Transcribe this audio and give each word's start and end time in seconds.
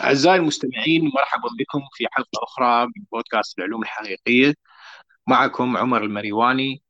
أعزائي 0.00 0.36
المستمعين 0.36 1.04
مرحبا 1.14 1.48
بكم 1.58 1.80
في 1.92 2.06
حلقة 2.12 2.44
أخرى 2.44 2.86
من 2.86 3.04
بودكاست 3.12 3.58
العلوم 3.58 3.82
الحقيقية. 3.82 4.54
معكم 5.26 5.76
عمر 5.76 6.04
المريواني 6.04 6.82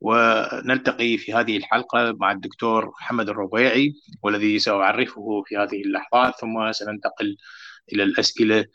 ونلتقي 0.00 1.18
في 1.18 1.34
هذه 1.34 1.56
الحلقة 1.56 2.12
مع 2.20 2.32
الدكتور 2.32 2.86
محمد 3.00 3.28
الربيعي 3.28 3.94
والذي 4.22 4.58
سأعرفه 4.58 5.42
في 5.46 5.56
هذه 5.56 5.82
اللحظات 5.82 6.34
ثم 6.40 6.72
سننتقل 6.72 7.36
إلى 7.92 8.02
الأسئلة 8.02 8.66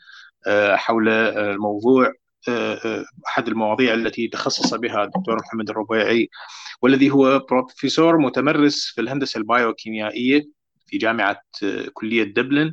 آه، 0.46 0.76
حول 0.76 1.08
الموضوع 1.08 2.12
آه، 2.48 2.74
آه، 2.74 3.04
أحد 3.28 3.48
المواضيع 3.48 3.94
التي 3.94 4.28
تخصص 4.28 4.74
بها 4.74 5.04
الدكتور 5.04 5.36
محمد 5.36 5.70
الربيعي 5.70 6.28
والذي 6.82 7.10
هو 7.10 7.38
بروفيسور 7.38 8.18
متمرس 8.18 8.84
في 8.94 9.00
الهندسة 9.00 9.38
البايوكيميائية 9.38 10.42
في 10.86 10.98
جامعة 10.98 11.42
كلية 11.94 12.24
دبلن. 12.24 12.72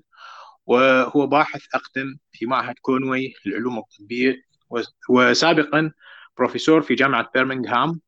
وهو 0.68 1.28
باحث 1.28 1.62
أقدم 1.76 2.18
في 2.32 2.46
معهد 2.46 2.76
كونوي 2.82 3.34
للعلوم 3.46 3.80
الطبية 3.80 4.42
وسابقا 5.10 5.92
بروفيسور 6.38 6.82
في 6.82 6.96
جامعة 6.96 7.30
برمنغهام 7.36 8.02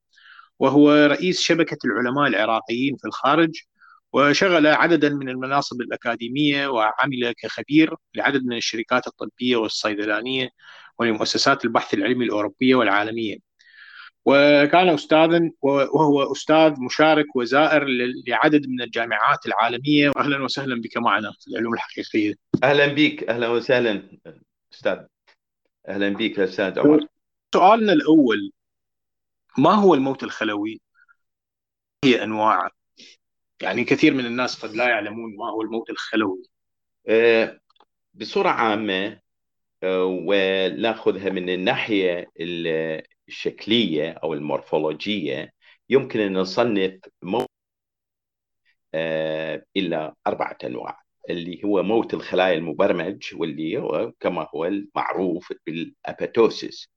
وهو 0.59 0.91
رئيس 0.91 1.41
شبكة 1.41 1.77
العلماء 1.85 2.27
العراقيين 2.27 2.97
في 2.97 3.07
الخارج 3.07 3.61
وشغل 4.13 4.67
عددا 4.67 5.09
من 5.09 5.29
المناصب 5.29 5.81
الأكاديمية 5.81 6.67
وعمل 6.67 7.33
كخبير 7.37 7.95
لعدد 8.15 8.43
من 8.45 8.57
الشركات 8.57 9.07
الطبية 9.07 9.55
والصيدلانية 9.57 10.49
ولمؤسسات 10.99 11.65
البحث 11.65 11.93
العلمي 11.93 12.25
الأوروبية 12.25 12.75
والعالمية. 12.75 13.48
وكان 14.25 14.89
أستاذا 14.89 15.51
وهو 15.61 16.31
أستاذ 16.31 16.73
مشارك 16.79 17.35
وزائر 17.35 17.85
لعدد 18.27 18.67
من 18.67 18.81
الجامعات 18.81 19.45
العالمية. 19.45 20.09
وأهلا 20.09 20.43
وسهلا 20.43 20.81
بك 20.81 20.97
معنا 20.97 21.31
في 21.39 21.47
العلوم 21.47 21.73
الحقيقية. 21.73 22.33
أهلا 22.63 22.87
بك 22.87 23.29
أهلا 23.29 23.47
وسهلا 23.47 24.19
أستاذ. 24.73 24.97
أهلا 25.87 26.09
بك 26.09 26.39
أستاذ 26.39 26.79
عمر. 26.79 27.07
سؤالنا 27.53 27.93
الأول 27.93 28.51
ما 29.57 29.71
هو 29.71 29.93
الموت 29.93 30.23
الخلوي؟ 30.23 30.81
هي 32.05 32.23
أنواعه 32.23 32.71
يعني 33.61 33.83
كثير 33.83 34.13
من 34.13 34.25
الناس 34.25 34.65
قد 34.65 34.75
لا 34.75 34.89
يعلمون 34.89 35.35
ما 35.35 35.49
هو 35.49 35.61
الموت 35.61 35.89
الخلوي. 35.89 36.43
أه 37.07 37.59
بصورة 38.13 38.49
عامة 38.49 39.19
أه 39.83 40.05
وناخذها 40.25 41.29
من 41.29 41.49
الناحية 41.49 42.31
الشكلية 43.29 44.11
أو 44.11 44.33
المورفولوجية 44.33 45.53
يمكن 45.89 46.19
أن 46.19 46.33
نصنف 46.33 46.99
موت 47.23 47.47
أه 48.93 49.63
إلى 49.77 50.13
أربعة 50.27 50.57
أنواع 50.63 51.01
اللي 51.29 51.63
هو 51.65 51.83
موت 51.83 52.13
الخلايا 52.13 52.53
المبرمج 52.57 53.23
واللي 53.35 53.77
هو 53.77 54.11
كما 54.19 54.47
هو 54.55 54.65
المعروف 54.65 55.53
بالأباتوسيس 55.67 56.89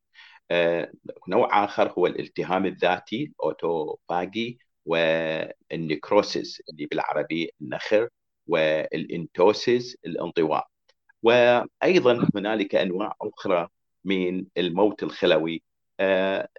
أه 0.51 0.93
نوع 1.29 1.65
آخر 1.65 1.93
هو 1.99 2.07
الالتهام 2.07 2.67
الذاتي 2.67 3.25
الأوتوفاجي 3.25 4.59
والنكروسيس 4.87 6.63
اللي 6.71 6.87
بالعربي 6.87 7.51
النخر 7.63 8.09
والإنتوسيس 8.47 9.97
الانطواء. 10.07 10.67
وأيضا 11.23 12.29
هنالك 12.37 12.75
أنواع 12.75 13.15
أخرى 13.23 13.69
من 14.05 14.47
الموت 14.59 15.03
الخلوي 15.03 15.55
آه، 15.55 15.72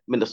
من 0.07 0.23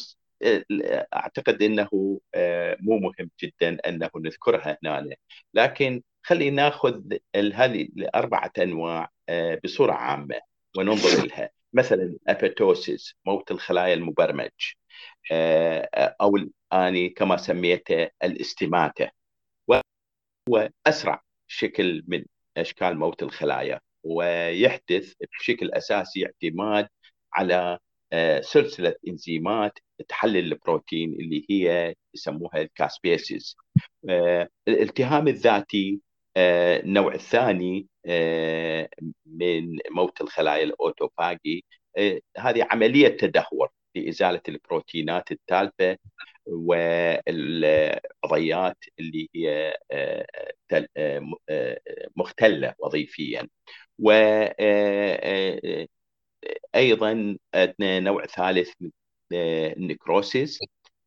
أعتقد 1.15 1.63
إنه 1.63 2.21
آه، 2.35 2.77
مو 2.81 2.99
مهم 2.99 3.31
جدا 3.43 3.79
أنه 3.89 4.11
نذكرها 4.17 4.79
هنا. 4.85 5.17
لكن 5.55 6.03
خلينا 6.23 6.63
نأخذ 6.63 7.03
هذه 7.35 7.83
الأربعة 7.83 8.53
أنواع 8.59 9.11
آه، 9.29 9.61
بصورة 9.65 9.93
عامة 9.93 10.41
وننظر 10.79 11.27
لها 11.27 11.51
مثلا 11.73 12.17
ابيتوسيس 12.29 13.15
موت 13.27 13.51
الخلايا 13.51 13.95
المبرمج 13.95 14.51
أو 16.21 16.39
اني 16.73 17.09
كما 17.09 17.37
سميته 17.37 18.09
الاستماتة. 18.25 19.11
وهو 19.69 20.71
أسرع 20.87 21.23
شكل 21.49 22.05
من 22.09 22.25
أشكال 22.57 22.99
موت 22.99 23.23
الخلايا 23.23 23.81
ويحدث 24.05 25.15
بشكل 25.41 25.71
أساسي 25.73 26.27
اعتماد 26.27 26.89
على 27.35 27.55
آه، 27.55 27.79
سلسلة 28.41 28.95
إنزيمات 29.09 29.79
تحلل 30.09 30.37
البروتين 30.53 31.13
اللي 31.13 31.47
هي 31.51 31.95
يسموها 32.15 32.61
caspases. 32.63 33.57
آه، 34.11 34.49
الالتهام 34.69 35.29
الذاتي 35.29 36.01
النوع 36.37 37.15
الثاني 37.15 37.87
من 39.27 39.79
موت 39.91 40.21
الخلايا 40.21 40.65
ال 40.65 40.75
autophagy 40.75 41.65
هذه 42.39 42.67
عملية 42.71 43.09
تدهور 43.09 43.69
لإزالة 43.97 44.41
البروتينات 44.49 45.33
التالفة 45.33 45.97
والعضيات 46.47 47.97
اللي 49.01 49.29
هي 49.35 49.75
مختلة 52.17 52.75
وظيفيا. 52.79 53.49
وأيضا 56.75 57.37
عندنا 57.55 58.01
نوع 58.01 58.27
ثالث 58.27 58.73
النكروسيس. 59.33 60.59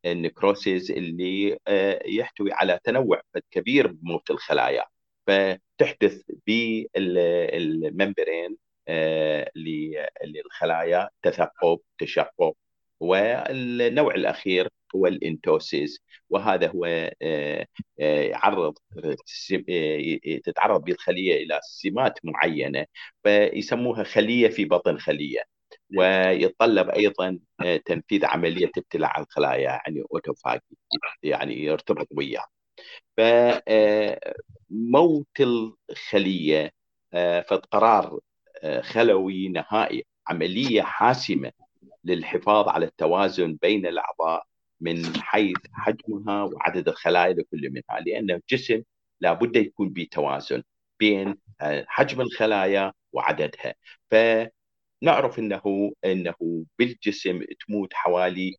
النكروسيس 0.06 0.92
اللي 0.92 1.58
يحتوي 2.06 2.54
على 2.54 2.80
تنوع 2.84 3.22
كبير 3.52 3.88
بموت 3.88 4.31
الخلايا 4.31 4.86
فتحدث 5.28 6.22
بالممبرين 6.96 8.58
للخلايا 10.26 11.09
تثقب 11.22 11.80
تشقق 11.98 12.56
والنوع 13.03 14.16
الأخير 14.16 14.69
هو 14.96 15.08
الإنتوسيس 15.08 16.03
وهذا 16.30 16.68
هو 16.68 16.86
آه، 16.86 17.66
آه، 18.02 18.22
يعرض 18.24 18.78
آه، 19.06 19.16
تتعرض 20.44 20.84
بالخليه 20.84 21.44
إلى 21.44 21.59
سمات 21.63 22.19
معينة 22.24 22.86
فيسموها 23.24 24.03
خلية 24.03 24.50
في 24.50 24.66
بطن 24.66 24.97
خلية 24.97 25.44
ويتطلب 25.97 26.90
أيضا 26.90 27.40
تنفيذ 27.86 28.25
عملية 28.25 28.72
ابتلاع 28.78 29.19
الخلايا 29.19 29.62
يعني 29.62 30.03
أوتوفاجي 30.13 30.78
يعني 31.24 31.63
يرتبط 31.63 32.08
وياه. 32.12 32.46
فموت 34.72 35.28
الخلية 35.40 36.72
فقرار 37.47 38.19
خلوي 38.81 39.47
نهائي 39.50 40.06
عملية 40.28 40.81
حاسمة 40.81 41.52
للحفاظ 42.03 42.68
على 42.68 42.86
التوازن 42.86 43.58
بين 43.62 43.86
الأعضاء 43.86 44.44
من 44.81 45.06
حيث 45.22 45.58
حجمها 45.74 46.44
وعدد 46.44 46.88
الخلايا 46.90 47.34
لكل 47.34 47.69
منها 47.72 48.00
لأن 48.06 48.31
الجسم 48.31 48.84
لابد 49.22 49.56
يكون 49.56 49.90
بتوازن 49.90 50.63
بين 51.00 51.38
آه، 51.62 51.86
حجم 51.88 52.22
الخلايا 52.22 52.94
وعددها. 53.13 53.75
فنعرف 54.12 55.40
إنه 55.40 55.92
إنه 56.06 56.66
بالجسم 56.80 57.42
تموت 57.68 57.94
حوالي 57.94 58.56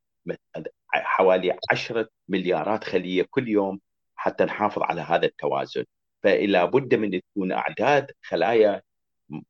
حوالي 0.93 1.59
10 1.71 2.09
مليارات 2.29 2.85
خلية 2.85 3.27
كل 3.31 3.49
يوم 3.49 3.81
حتى 4.17 4.45
نحافظ 4.45 4.83
على 4.83 5.01
هذا 5.01 5.27
التوازن. 5.27 5.85
فلا 6.23 6.65
بد 6.65 6.95
من 6.95 7.21
تكون 7.21 7.53
أعداد 7.53 8.11
خلايا 8.23 8.83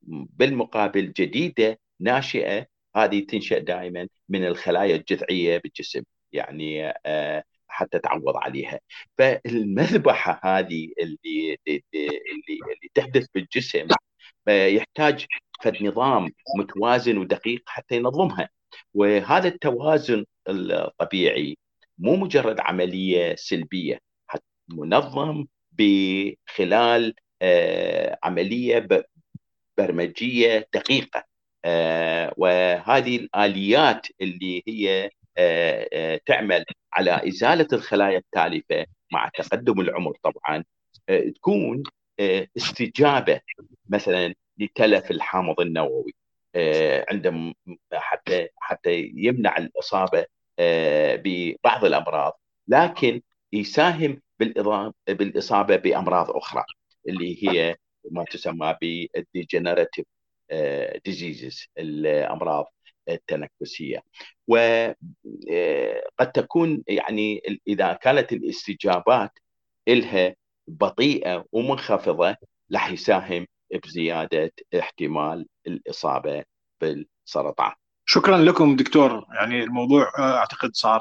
بالمقابل 0.08 1.12
جديدة 1.12 1.78
ناشئة 2.00 2.66
هذه 2.96 3.20
تنشأ 3.26 3.58
دائما 3.58 4.08
من 4.28 4.46
الخلايا 4.46 4.96
الجذعية 4.96 5.58
بالجسم 5.58 6.02
يعني 6.32 6.92
آه، 7.06 7.44
حتى 7.68 7.98
تعوض 7.98 8.36
عليها. 8.36 8.80
فالمذبحة 9.18 10.40
هذه 10.44 10.92
اللي 11.00 11.58
اللي 11.68 11.82
اللي 12.72 12.90
تحدث 12.94 13.26
بالجسم 13.34 13.86
آه، 14.48 14.66
يحتاج 14.66 15.26
فد 15.62 15.82
نظام 15.82 16.30
متوازن 16.58 17.18
ودقيق 17.18 17.62
حتى 17.66 17.96
ينظمها. 17.96 18.48
وهذا 18.94 19.48
التوازن 19.48 20.24
الطبيعي 20.48 21.56
مو 21.98 22.16
مجرد 22.16 22.60
عملية 22.60 23.34
سلبية 23.34 23.98
منظم 24.68 25.46
بخلال 25.72 27.14
آه، 27.42 28.18
عملية 28.24 28.88
برمجية 29.78 30.68
دقيقة. 30.74 31.24
وهذه 32.36 33.16
الآليات 33.16 34.06
اللي 34.20 34.62
هي 34.68 35.10
آه، 35.38 35.88
آه، 35.92 36.20
تعمل 36.26 36.64
على 36.92 37.28
إزالة 37.28 37.68
الخلايا 37.72 38.18
التالفة 38.18 38.86
مع 39.12 39.28
تقدم 39.34 39.80
العمر 39.80 40.12
طبعا 40.22 40.64
آه، 41.08 41.20
تكون 41.36 41.82
استجابة 42.56 43.40
مثلا 43.88 44.34
لتلف 44.58 45.10
الحامض 45.10 45.60
النووي 45.60 46.14
عندما 47.10 47.54
حتى 47.92 48.48
حتى 48.56 49.12
يمنع 49.14 49.56
الإصابة 49.56 50.26
ببعض 51.24 51.84
الأمراض 51.84 52.40
لكن 52.68 53.20
يساهم 53.52 54.20
بالإصابة 55.08 55.76
بأمراض 55.76 56.30
أخرى 56.30 56.64
اللي 57.08 57.48
هي 57.48 57.76
ما 58.10 58.24
تسمى 58.24 58.76
بال 58.80 58.98
degenerative 58.98 60.06
diseases 61.04 61.66
الأمراض 61.78 62.72
التنكسية. 63.08 64.02
وقد 64.48 66.32
تكون 66.34 66.82
يعني 66.86 67.42
إذا 67.68 67.92
كانت 67.92 68.32
الاستجابات 68.32 69.38
لها 69.88 70.34
بطيئة 70.68 71.44
ومنخفضة 71.52 72.36
راح 72.74 72.90
يساهم 72.90 73.46
بزيادة 73.84 74.52
احتمال 74.78 75.46
الإصابة 75.66 76.44
بالسرطان. 76.80 77.72
شكرا 78.04 78.38
لكم 78.38 78.76
دكتور. 78.76 79.24
يعني 79.34 79.62
الموضوع 79.62 80.12
أعتقد 80.18 80.70
صار 80.74 81.00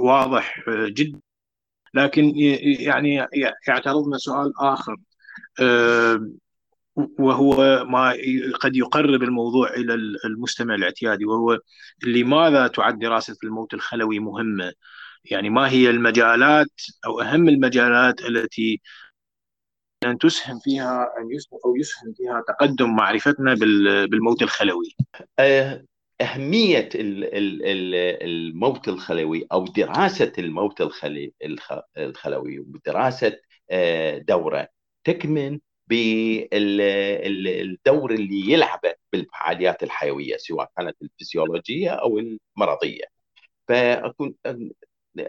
واضح 0.00 0.60
جدا. 0.68 1.20
لكن 1.94 2.32
يعني 2.80 3.26
يعترضنا 3.68 4.18
سؤال 4.18 4.52
آخر. 4.60 4.96
وهو 7.18 7.84
ما 7.84 8.14
قد 8.60 8.76
يقرب 8.76 9.22
الموضوع 9.22 9.70
إلى 9.70 9.94
المستمع 10.24 10.74
الاعتيادي 10.74 11.24
وهو 11.24 11.58
لماذا 12.04 12.66
تعد 12.66 12.98
دراسة 12.98 13.36
الموت 13.44 13.74
الخلوي 13.74 14.18
مهمة؟ 14.18 14.72
يعني 15.24 15.50
ما 15.50 15.70
هي 15.70 15.90
المجالات 15.90 16.70
أو 17.06 17.20
أهم 17.20 17.48
المجالات 17.48 18.20
التي 18.20 18.80
أن 20.04 20.18
تسهم 20.18 20.58
فيها 20.58 21.08
أن 21.18 21.32
يسهم 21.32 21.58
أو 21.64 21.76
يسهم 21.76 22.12
فيها 22.16 22.42
تقدم 22.48 22.96
معرفتنا 22.96 23.54
بالموت 24.10 24.42
الخلوي؟ 24.42 24.96
أه، 25.38 25.84
أهمية 26.20 26.88
الموت 28.22 28.88
الخلوي 28.88 29.46
أو 29.52 29.64
دراسة 29.64 30.32
الموت 30.38 30.80
الخلوي 31.96 32.58
ودراسه 32.58 33.36
أه، 33.70 34.18
دورة 34.18 34.68
تكمن 35.04 35.58
بالدور 35.88 36.90
اللي 38.14 38.50
يلعبه 38.52 38.94
بالفعاليات 39.12 39.82
الحيوية 39.82 40.36
سواء 40.36 40.70
كانت 40.76 40.96
الفسيولوجية 41.02 41.90
أو 41.90 42.18
المرضية. 42.18 43.04
فأكون 43.68 44.34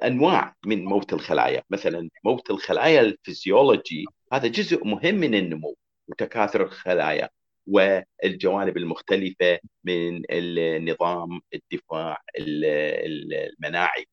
أنواع 0.03 0.56
من 0.65 0.85
موت 0.85 1.13
الخلايا، 1.13 1.63
مثلا 1.69 2.09
موت 2.25 2.51
الخلايا 2.51 3.01
الفسيولوجي 3.01 4.06
هذا 4.33 4.47
جزء 4.47 4.85
مهم 4.85 5.15
من 5.15 5.35
النمو 5.35 5.75
وتكاثر 6.07 6.63
الخلايا 6.63 7.29
والجوانب 7.67 8.77
المختلفة 8.77 9.59
من 9.83 10.21
النظام 10.31 11.41
الدفاع 11.53 12.21
المناعي. 12.38 14.06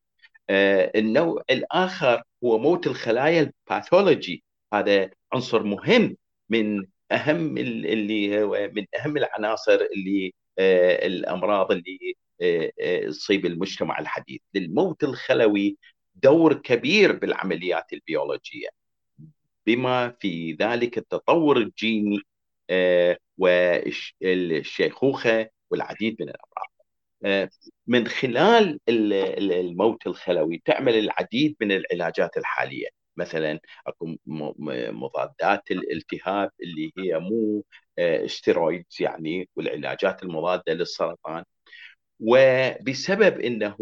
آه، 0.50 0.92
النوع 0.96 1.42
الآخر 1.50 2.22
هو 2.44 2.58
موت 2.58 2.86
الخلايا 2.86 3.52
الباثولوجي 3.70 4.44
هذا 4.74 5.10
عنصر 5.32 5.62
مهم 5.62 6.16
من 6.48 6.86
أهم 7.12 7.58
اللي 7.58 8.44
من 8.68 8.86
أهم 9.00 9.16
العناصر 9.16 9.78
اللي 9.96 10.34
آه، 10.58 11.06
الأمراض 11.06 11.72
اللي 11.72 12.14
آه، 12.42 12.72
آه، 12.80 13.06
تصيب 13.08 13.46
المجتمع 13.46 13.98
الحديث. 13.98 14.40
للموت 14.54 15.04
الخلوي 15.04 15.76
دور 16.14 16.54
كبير 16.54 17.12
بالعمليات 17.12 17.92
البيولوجية. 17.92 18.68
بما 19.66 20.10
في 20.20 20.52
ذلك 20.52 20.98
التطور 20.98 21.56
الجيني 21.56 22.18
والشيخوخة 23.38 25.50
والعديد 25.70 26.16
من 26.20 26.28
الأمراض. 26.28 26.70
من 27.86 28.08
خلال 28.08 28.80
الموت 28.88 30.06
الخلوي 30.06 30.62
تعمل 30.64 30.98
العديد 30.98 31.56
من 31.60 31.72
العلاجات 31.72 32.36
الحالية. 32.36 32.88
مثلا 33.16 33.60
أكو 33.86 34.16
مضادات 34.26 35.70
الالتهاب 35.70 36.50
اللي 36.62 36.92
هي 36.98 37.18
مو 37.18 37.64
آه، 37.98 38.26
يعني 39.00 39.48
والعلاجات 39.56 40.22
المضادة 40.22 40.72
للسرطان. 40.74 41.44
وبسبب 42.20 43.40
إنه 43.40 43.76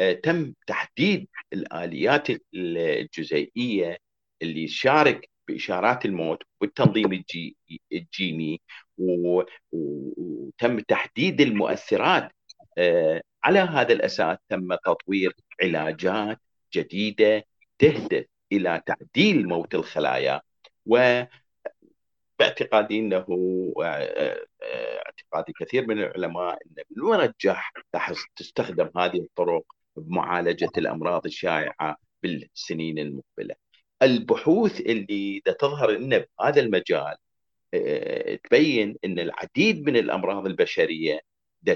آه، 0.00 0.12
تم 0.12 0.54
تحديد 0.66 1.28
الآليات 1.52 2.28
الجزيئيه 2.54 3.98
اللي 4.42 4.66
تشارك 4.66 5.30
بإشارات 5.48 6.04
الموت 6.06 6.42
والتنظيم 6.60 7.24
الجيني 7.92 8.60
وتم 8.98 10.80
تحديد 10.80 11.40
المؤثرات 11.40 12.32
آه، 12.78 13.22
على 13.44 13.58
هذا 13.58 13.92
الأساس 13.92 14.38
تم 14.48 14.74
تطوير 14.74 15.32
علاجات 15.62 16.40
جديدة 16.74 17.44
تهدف 17.78 18.26
إلى 18.52 18.82
تعديل 18.86 19.48
موت 19.48 19.74
الخلايا 19.74 20.40
و 20.86 21.22
باعتقادي 22.38 22.98
انه 22.98 23.26
اعتقادي 25.06 25.52
كثير 25.60 25.86
من 25.86 25.98
العلماء 25.98 26.58
إن 26.66 26.84
المرجح 26.96 27.72
راح 27.94 28.12
تستخدم 28.36 28.90
هذه 28.96 29.16
الطرق 29.16 29.64
بمعالجة 29.96 30.70
الأمراض 30.78 31.26
الشائعة 31.26 31.96
بالسنين 32.22 32.98
المقبلة. 32.98 33.54
البحوث 34.02 34.80
اللي 34.80 35.42
تظهر 35.58 35.90
لنا 35.90 36.24
بهذا 36.38 36.60
المجال 36.60 37.16
تبين 38.44 38.96
إن 39.04 39.18
العديد 39.18 39.86
من 39.86 39.96
الأمراض 39.96 40.46
البشرية 40.46 41.20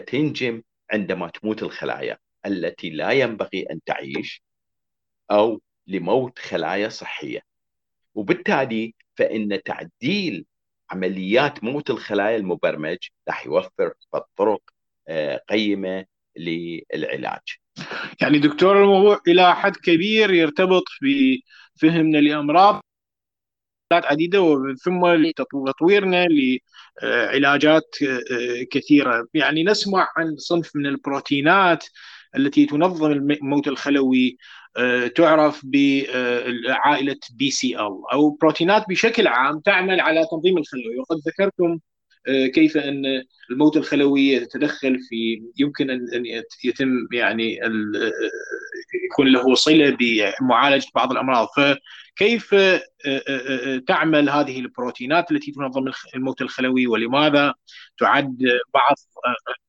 تنجم 0.07 0.63
عندما 0.91 1.29
تموت 1.29 1.63
الخلايا 1.63 2.19
التي 2.47 2.91
لا 2.91 3.11
ينبغي 3.11 3.63
أن 3.71 3.81
تعيش 3.87 4.43
أو 5.31 5.61
لموت 5.87 6.39
خلايا 6.39 6.89
صحية 6.89 7.41
وبالتالي 8.15 8.95
فإن 9.17 9.63
تعديل 9.65 10.47
عمليات 10.91 11.65
موت 11.65 11.91
الخلايا 11.91 12.37
المبرمج 12.37 12.99
راح 13.29 13.47
يوفر 13.47 13.93
طرق 14.37 14.63
آه، 15.09 15.43
قيمة 15.49 16.05
للعلاج. 16.37 17.41
يعني 18.21 18.39
دكتور 18.39 18.83
الموضوع 18.83 19.21
إلى 19.29 19.55
حد 19.55 19.77
كبير 19.77 20.33
يرتبط 20.35 20.85
بفهمنا 21.03 22.19
لأمراض 22.19 22.81
عديدة 23.93 24.57
ثم 24.85 25.07
لتطويرنا 25.07 26.27
لعلاجات 27.03 27.97
آه، 28.03 28.63
كثيرة، 28.71 29.27
يعني 29.35 29.65
نسمع 29.65 30.09
عن 30.17 30.37
صنف 30.37 30.77
من 30.77 30.87
البروتينات 30.87 31.85
التي 32.37 32.67
تنظم 32.67 33.13
الموت 33.13 33.69
الخلوي 33.69 34.37
تعرف 35.17 35.63
بعائله 35.65 37.17
بي 37.35 37.51
سي 37.51 37.77
ال 37.77 38.03
أو 38.13 38.31
بروتينات 38.31 38.85
بشكل 38.89 39.27
عام 39.27 39.61
تعمل 39.61 40.01
على 40.01 40.27
تنظيم 40.31 40.59
الخلوي. 40.59 40.99
وقد 40.99 41.17
ذكرتم 41.29 41.79
آه، 42.29 42.47
كيف 42.47 42.77
أن 42.77 43.23
الموت 43.51 43.77
الخلوي 43.77 44.29
يتدخل 44.29 44.99
في 45.09 45.43
يمكن 45.59 45.91
أن 45.91 46.25
يتم 46.65 46.89
يعني 47.13 47.65
آه، 47.65 47.71
يكون 49.13 49.33
له 49.33 49.55
صلة 49.55 49.97
بمعالجة 50.01 50.87
بعض 50.95 51.13
الأمراض. 51.13 51.49
فكيف 51.57 52.55
تعمل 53.87 54.31
هذه 54.31 54.61
البروتينات 54.61 55.33
التي 55.33 55.53
تنظم 55.53 55.85
الموت 56.15 56.43
الخلوي؟ 56.43 56.87
ولماذا 56.87 57.55
تعد 57.99 58.39
بعض 58.75 58.97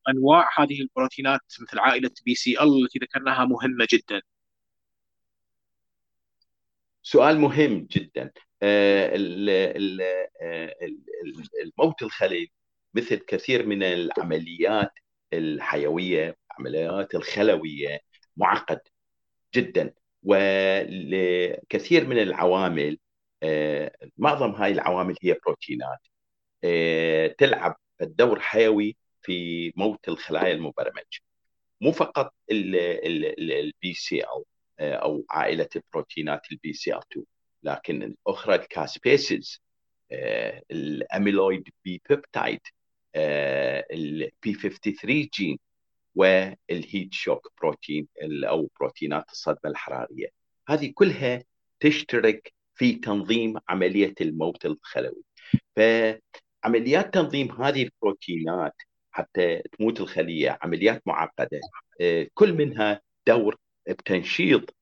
أنواع 0.08 0.48
هذه 0.58 0.80
البروتينات 0.80 1.40
مثل 1.60 1.78
عائلة 1.78 2.10
بي 2.26 2.34
سي 2.34 2.62
ال 2.62 2.84
التي 2.84 2.98
ذكرناها 2.98 3.44
مهمة 3.44 3.86
جدا؟ 3.92 4.22
سؤال 7.08 7.38
مهم 7.38 7.86
جدا. 7.90 8.32
آه، 8.62 9.16
آه، 10.42 10.74
الموت 11.64 12.02
الخلي 12.02 12.50
مثل 12.94 13.16
كثير 13.16 13.66
من 13.66 13.82
العمليات 13.82 14.92
الحيوية 15.32 16.36
العمليات 16.50 17.14
الخلوية 17.14 18.00
معقد 18.36 18.80
جدا. 19.54 19.94
ولكثير 20.22 22.06
من 22.06 22.18
العوامل 22.18 22.98
آه، 23.42 23.92
معظم 24.18 24.50
هاي 24.50 24.72
العوامل 24.72 25.16
هي 25.22 25.36
بروتينات. 25.46 25.98
تلعب 27.38 27.76
الدور 28.02 28.40
حيوي 28.40 28.96
في 29.22 29.72
موت 29.76 30.08
الخلايا 30.08 30.52
المبرمج 30.54 31.18
مو 31.80 31.92
فقط 31.92 32.34
ال 32.50 33.94
BCL 33.94 34.44
أو 34.80 35.24
عائلة 35.30 35.68
البروتينات 35.76 36.52
ال 36.52 36.72
BCL 36.72 37.02
2 37.12 37.26
لكن 37.62 38.02
الأخرى 38.02 38.54
الكاسبيسز 38.54 39.62
الأميلويد 40.70 41.68
بي 41.84 42.02
بيبتايد 42.08 42.60
البي 43.16 44.54
53 44.54 45.28
جين 45.34 45.58
والهيت 46.14 47.14
شوك 47.14 47.52
بروتين 47.62 48.08
أو 48.44 48.70
بروتينات 48.80 49.30
الصدمة 49.30 49.60
الحرارية. 49.66 50.28
هذه 50.68 50.92
كلها 50.94 51.44
تشترك 51.80 52.52
في 52.74 52.92
تنظيم 52.92 53.54
عملية 53.68 54.14
الموت 54.20 54.66
الخلوي. 54.66 55.22
فعمليات 55.76 57.14
تنظيم 57.14 57.62
هذه 57.62 57.82
البروتينات 57.82 58.74
حتى 59.10 59.62
تموت 59.78 60.00
الخلية 60.00 60.58
عمليات 60.62 61.02
معقدة 61.06 61.60
آه، 62.00 62.26
كل 62.34 62.52
منها 62.52 63.00
دور 63.26 63.56
بتنشيط 63.92 64.74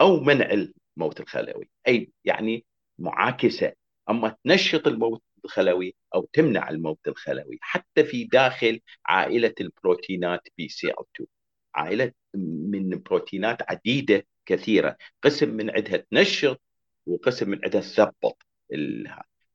أو 0.00 0.20
منع 0.20 0.50
الموت 0.96 1.20
الخلوي 1.20 1.70
أي 1.88 2.12
يعني 2.24 2.64
معاكسة. 2.98 3.72
أما 4.10 4.36
تنشط 4.44 4.86
الموت 4.86 5.22
الخلوي 5.44 5.94
أو 6.14 6.28
تمنع 6.32 6.70
الموت 6.70 7.08
الخلوي 7.08 7.58
حتى 7.60 8.04
في 8.04 8.24
داخل 8.24 8.80
عائلة 9.06 9.54
البروتينات 9.60 10.48
BCL 10.58 10.94
2 11.14 11.28
عائلة 11.74 12.12
من 12.34 12.88
بروتينات 12.90 13.70
عديدة 13.70 14.26
كثيرة. 14.46 14.96
قسم 15.22 15.48
من 15.50 15.70
عندها 15.70 15.96
تنشط 15.96 16.60
وقسم 17.06 17.50
من 17.50 17.60
عندها 17.64 17.80
تثبط 17.80 18.46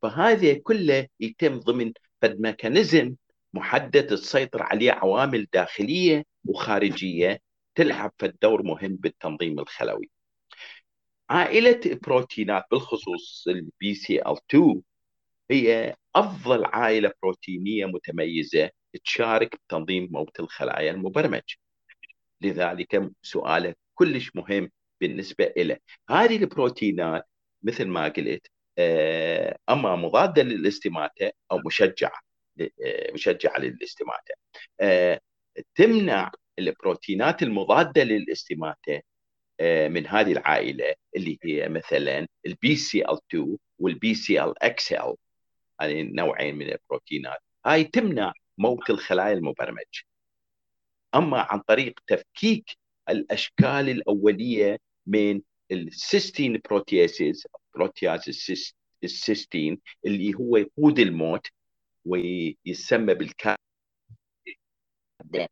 فهذا 0.01 0.53
كله 0.53 1.07
يتم 1.19 1.59
ضمن 1.59 1.93
فد 2.21 2.39
mechanism 2.41 3.15
محدد 3.53 4.07
تسيطر 4.07 4.63
عليه 4.63 4.91
عوامل 4.91 5.47
داخلية 5.53 6.25
وخارجية 6.45 7.41
تلعب 7.75 8.11
فد 8.19 8.37
دور 8.41 8.63
مهم 8.63 8.95
بالتنظيم 8.95 9.59
الخلوي. 9.59 10.09
عائلة 11.29 11.81
بروتينات 12.03 12.63
بالخصوص 12.71 13.45
ال 13.47 13.95
BCL 13.95 14.37
2 14.49 14.81
هي 15.51 15.95
أفضل 16.15 16.65
عائلة 16.65 17.11
بروتينية 17.23 17.85
متميزة 17.85 18.69
تشارك 19.03 19.55
بتنظيم 19.67 20.09
موت 20.11 20.39
الخلايا 20.39 20.91
المبرمج. 20.91 21.41
لذلك 22.41 23.11
سؤالك 23.21 23.77
كلش 23.95 24.31
مهم 24.35 24.71
بالنسبة 25.01 25.53
له. 25.57 25.77
هذه 26.09 26.37
البروتينات 26.37 27.23
مثل 27.63 27.87
ما 27.87 28.07
قلت 28.09 28.47
آه، 28.77 29.57
أما 29.69 29.95
مضاده 29.95 30.43
للاستماتة 30.43 31.31
أو 31.51 31.59
مشجعة 31.65 32.19
آه، 32.61 33.11
مشجعة 33.13 33.59
للاستماتة 33.59 34.33
آه، 34.81 35.19
تمنع 35.75 36.31
البروتينات 36.59 37.43
المضادة 37.43 38.03
للاستماتة 38.03 39.01
من 39.61 40.07
هذه 40.07 40.31
العائلة 40.31 40.95
اللي 41.15 41.37
هي 41.43 41.69
مثلا 41.69 42.27
ال 42.45 42.75
BCL 42.75 43.19
2 43.29 43.57
وال 43.79 44.15
BCL 44.15 44.63
XL 44.63 45.15
هذه 45.81 46.01
نوعين 46.01 46.55
من 46.55 46.69
البروتينات. 46.71 47.39
هاي 47.65 47.83
تمنع 47.83 48.33
موت 48.57 48.89
الخلايا 48.89 49.33
المبرمج 49.33 50.01
أما 51.15 51.39
عن 51.41 51.59
طريق 51.59 51.99
تفكيك 52.07 52.77
الأشكال 53.09 53.89
الأولية 53.89 54.77
من 55.05 55.41
ال 55.71 55.81
cysteine 55.81 56.61
proteases 56.69 57.47
بروتياز 57.75 58.51
السيستين 59.03 59.81
اللي 60.05 60.33
هو 60.35 60.57
يقود 60.57 60.99
الموت 60.99 61.47
ويسمى 62.05 63.13
بالكاس 63.13 63.57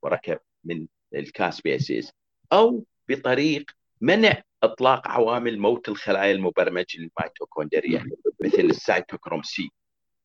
مركب 0.04 0.40
من 0.64 0.88
ال 1.16 1.26
caspases 1.26 2.12
أو 2.54 2.86
بطريق 3.10 3.72
منع 4.02 4.42
إطلاق 4.64 5.08
عوامل 5.08 5.60
موت 5.60 5.90
الخلايا 5.90 6.32
المبرمجة 6.32 6.98
للميتوكوندريا 6.98 8.06
مثل 8.42 8.60
السيتوكروم 8.60 9.42
C 9.44 9.70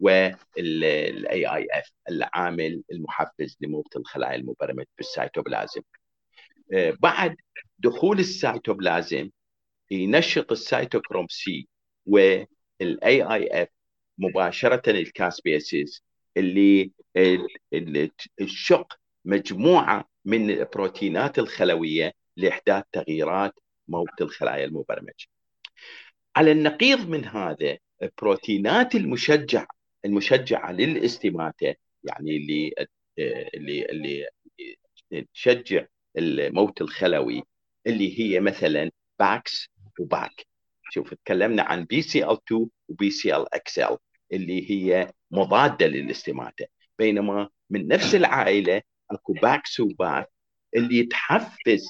وال 0.00 1.46
AIF 1.46 1.92
العامل 2.10 2.82
المحفز 2.92 3.56
لموت 3.60 3.96
الخلايا 3.96 4.36
المبرمج 4.36 4.84
بالسيتوبلازم. 4.96 5.82
آه، 6.72 6.96
بعد 7.00 7.36
دخول 7.78 8.18
السيتوبلازم 8.18 9.30
ينشط 9.90 10.52
السيتوكروم 10.52 11.26
C 11.28 11.68
وال 12.06 13.22
AIF 13.22 13.68
مباشرة 14.18 14.90
ال 14.90 15.03
caspases 15.03 16.02
اللي 16.36 16.92
تشق 18.40 18.98
مجموعة 19.24 20.08
من 20.28 20.50
البروتينات 20.50 21.38
الخلوية 21.38 22.12
لاحداث 22.36 22.84
تغييرات 22.92 23.54
موت 23.88 24.20
الخلايا 24.20 24.64
المبرمجة. 24.64 25.26
على 26.36 26.52
النقيض 26.52 27.08
من 27.08 27.24
هذا 27.24 27.78
البروتينات 28.02 28.94
المشجعة 28.94 29.66
المشجعة 30.04 30.72
للاستماتة 30.72 31.74
يعني 32.04 32.36
اللي 32.36 32.74
اللي 33.54 33.86
اللي 33.90 34.26
تشجع 35.34 35.86
الموت 36.18 36.80
الخلوي 36.80 37.42
اللي 37.86 38.20
هي 38.20 38.40
مثلا 38.40 38.90
BAX 39.18 39.68
و 40.00 40.12
BAK 40.12 40.46
شوف 40.90 41.14
تكلمنا 41.14 41.62
عن 41.62 41.84
بي 41.84 42.02
سي 42.02 42.24
إل 42.24 42.38
2 42.48 42.68
وبي 42.88 43.10
سي 43.10 43.36
إل 43.36 43.46
إكس 43.52 43.78
إل 43.78 43.96
اللي 44.32 44.70
هي 44.70 45.12
مضادة 45.30 45.86
للاستماتة 45.86 46.66
بينما 46.98 47.48
من 47.70 47.88
نفس 47.88 48.14
العائلة 48.14 48.82
اكو 49.10 49.32
BAX 49.32 49.80
و 49.80 49.93
BAK 49.93 50.30
اللي 50.76 51.02
تحفز 51.02 51.88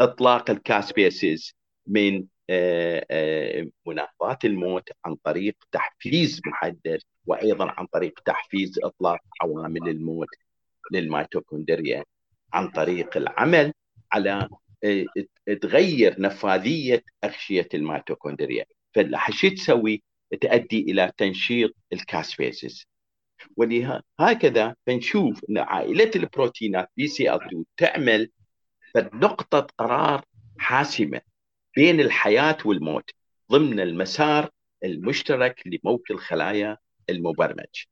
إطلاق 0.00 0.50
ال 0.50 0.62
caspases 0.62 1.54
من 1.86 2.24
آه، 2.50 3.06
آه، 3.10 3.66
مناهضات 3.86 4.44
الموت 4.44 4.88
عن 5.04 5.14
طريق 5.14 5.56
تحفيز 5.72 6.40
محدد 6.46 7.00
وأيضا 7.26 7.70
عن 7.70 7.86
طريق 7.86 8.20
تحفيز 8.24 8.78
إطلاق 8.84 9.20
عوامل 9.42 9.88
الموت 9.88 10.28
للميتوكوندريا 10.92 12.04
عن 12.52 12.68
طريق 12.68 13.16
العمل 13.16 13.72
على 14.12 14.48
تغير 15.60 16.20
نفاذية 16.20 17.04
أغشية 17.24 17.68
الميتوكوندريا 17.74 18.64
فشو 18.94 19.48
تسوي؟ 19.48 20.02
تؤدي 20.40 20.80
إلى 20.80 21.12
تنشيط 21.16 21.70
ال 21.92 22.02
caspases 22.02 22.86
ولهكذا 23.56 24.74
فنشوف 24.86 25.40
إن 25.50 25.58
عائلة 25.58 26.10
البروتينات 26.16 26.88
بي 26.96 27.06
سي 27.06 27.34
أل 27.34 27.40
2 27.46 27.64
تعمل 27.76 28.30
نقطة 28.96 29.66
قرار 29.78 30.24
حاسمة 30.58 31.20
بين 31.76 32.00
الحياة 32.00 32.58
والموت 32.64 33.10
ضمن 33.52 33.80
المسار 33.80 34.50
المشترك 34.84 35.62
لموت 35.66 36.10
الخلايا 36.10 36.76
المبرمج. 37.10 37.84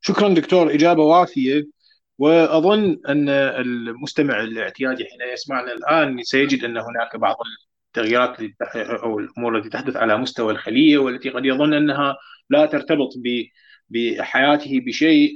شكرا 0.00 0.28
دكتور 0.28 0.74
إجابة 0.74 1.02
وافية 1.02 1.64
وأظن 2.18 3.00
أن 3.08 3.28
المستمع 3.28 4.40
الاعتيادي 4.40 5.04
حين 5.04 5.32
يسمعنا 5.32 5.72
الآن 5.72 6.22
سيجد 6.22 6.64
أن 6.64 6.76
هناك 6.76 7.16
بعض 7.16 7.36
التغييرات 7.88 8.36
أو 8.76 9.18
الأمور 9.18 9.58
التي 9.58 9.68
تحدث 9.68 9.96
على 9.96 10.16
مستوى 10.16 10.52
الخلية 10.52 10.98
والتي 10.98 11.28
قد 11.28 11.44
يظن 11.44 11.74
أنها 11.74 12.16
لا 12.50 12.66
ترتبط 12.66 13.10
بحياته 13.92 14.80
بشيء 14.80 15.32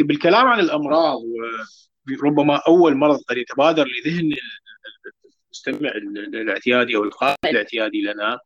وبالكلام 0.00 0.46
عن 0.46 0.60
الأمراض 0.60 1.18
وربما 2.22 2.60
أول 2.68 2.96
مرض 2.96 3.20
قد 3.28 3.36
يتبادر 3.36 3.86
لذهن 3.86 4.32
المستمع 5.46 5.90
الاعتيادي 6.40 6.96
أو 6.96 7.04
القارئ 7.04 7.36
الاعتيادي 7.44 8.02
لنا 8.02 8.38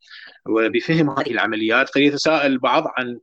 وبفهم 0.48 1.10
هذه 1.10 1.30
العمليات 1.30 1.90
قد 1.90 2.00
يتساءل 2.00 2.52
البعض 2.52 2.84
عن 2.96 3.18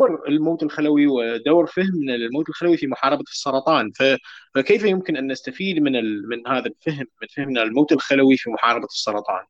دور 0.00 0.28
الموت 0.28 0.62
الخلوي 0.62 1.06
ودور 1.06 1.66
فهمنا 1.66 2.12
للموت 2.12 2.48
الخلوي 2.48 2.76
في 2.76 2.86
محاربة 2.86 3.24
السرطان. 3.28 3.92
فكيف 4.54 4.84
يمكن 4.84 5.16
أن 5.16 5.32
نستفيد 5.32 5.78
من 5.78 5.92
من 6.28 6.46
هذا 6.48 6.66
الفهم 6.66 7.06
من 7.22 7.28
فهمنا 7.36 7.62
الموت 7.62 7.92
الخلوي 7.92 8.36
في 8.36 8.50
محاربة 8.50 8.86
السرطان؟ 8.86 9.44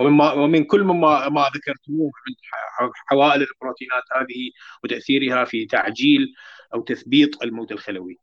ومما 0.00 0.32
ومن 0.32 0.64
كل 0.64 0.84
مما 0.84 1.28
ما 1.28 1.50
ذكرتموه 1.54 2.10
من 2.28 2.34
حوائل 3.06 3.42
البروتينات 3.42 4.02
هذه 4.16 4.50
وتأثيرها 4.84 5.44
في 5.44 5.66
تعجيل 5.66 6.34
أو 6.74 6.80
تثبيط 6.80 7.42
الموت 7.42 7.72
الخلوي. 7.72 8.18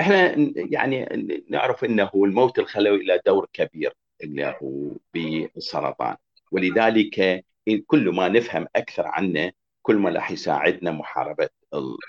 إحنا 0.00 0.34
يعني 0.56 1.06
نعرف 1.48 1.84
إنه 1.84 2.10
الموت 2.14 2.58
الخلوي 2.58 3.04
له 3.04 3.20
دور 3.26 3.48
كبير 3.52 3.94
هو 4.40 4.90
بالسرطان 5.14 6.16
ولذلك 6.52 7.44
كل 7.86 8.10
ما 8.10 8.28
نفهم 8.28 8.66
أكثر 8.76 9.06
عنه 9.06 9.52
كل 9.82 9.96
ما 9.96 10.10
راح 10.10 10.30
يساعدنا 10.30 10.90
محاربة 10.90 11.48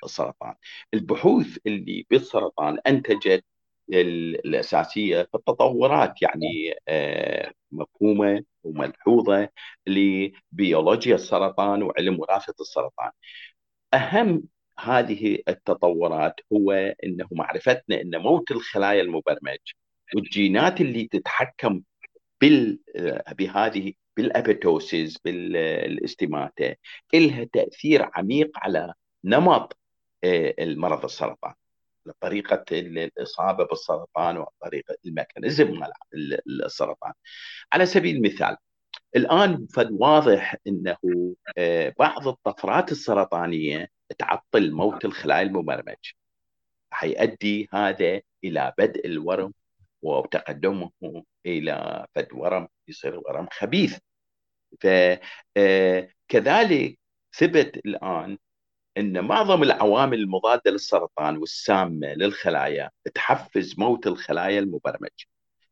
السرطان. 0.04 0.56
البحوث 0.94 1.58
اللي 1.68 2.06
بالسرطان 2.10 2.80
أنتجت 2.88 3.46
الأساسية 3.90 5.24
في 5.24 5.36
التطورات 5.36 6.22
يعني 6.22 6.76
آه، 6.88 7.52
مفهومة 7.72 8.44
وملحوظة 8.64 9.50
لبيولوجيا 9.88 11.16
السرطان 11.16 11.84
وعلم 11.84 12.20
وراثة 12.20 12.54
السرطان. 12.62 13.12
أهم 13.94 14.44
هذه 14.80 15.40
التطورات 15.48 16.36
هو 16.54 16.72
إنه 17.04 17.28
معرفتنا 17.32 18.02
إن 18.02 18.18
موت 18.22 18.52
الخلايا 18.52 19.02
المبرمج 19.02 19.58
والجينات 20.16 20.82
اللي 20.82 21.08
تتحكم 21.08 21.82
بال 22.42 22.80
بهذه 23.38 23.94
بالأبيتوسيس 24.18 25.18
بالإستماتة 25.18 26.76
لها 27.14 27.44
تأثير 27.44 28.10
عميق 28.14 28.52
على 28.56 28.94
نمط 29.24 29.78
آه، 30.24 30.54
المرض 30.60 31.04
السرطان 31.06 31.54
طريقه 32.22 32.64
الإصابة 32.72 33.66
بالسرطان 33.66 34.38
وطريقة 34.38 34.96
الميكانيزم 35.06 35.84
السرطان. 36.66 37.14
على 37.74 37.86
سبيل 37.86 38.16
المثال 38.16 38.58
الآن 39.16 39.68
فد 39.68 39.90
واضح 39.92 40.56
إنه 40.68 40.98
آه، 41.58 41.94
بعض 42.00 42.28
الطفرات 42.28 42.92
السرطانية 42.92 43.90
تعطل 44.18 44.72
موت 44.72 45.06
الخلايا 45.06 45.42
المبرمج 45.42 45.96
حيؤدي 46.92 47.70
هذا 47.74 48.22
إلى 48.44 48.74
بدء 48.78 49.06
الورم 49.08 49.54
وتقدمه 50.02 50.92
إلى 51.46 52.06
فد 52.16 52.28
ورم 52.34 52.68
يصير 52.88 53.20
ورم 53.26 53.48
خبيث. 53.52 53.98
فكذلك 55.56 57.00
ثبت 57.36 57.78
الآن 57.86 58.38
أن 58.98 59.26
معظم 59.26 59.64
العوامل 59.64 60.20
المضادة 60.20 60.72
للسرطان 60.72 61.38
والسامة 61.38 62.08
للخلايا 62.14 62.90
تحفز 63.16 63.80
موت 63.80 64.08
الخلايا 64.08 64.60
المبرمجة 64.60 65.26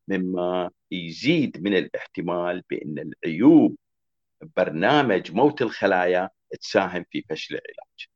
مما 0.08 0.70
يزيد 0.92 1.64
من 1.64 1.78
الاحتمال 1.78 2.64
بأن 2.70 3.12
العيوب 3.24 3.76
برنامج 4.58 5.32
موت 5.32 5.62
الخلايا 5.62 6.30
تساهم 6.62 7.06
في 7.12 7.26
فشل 7.30 7.56
العلاج. 7.56 8.08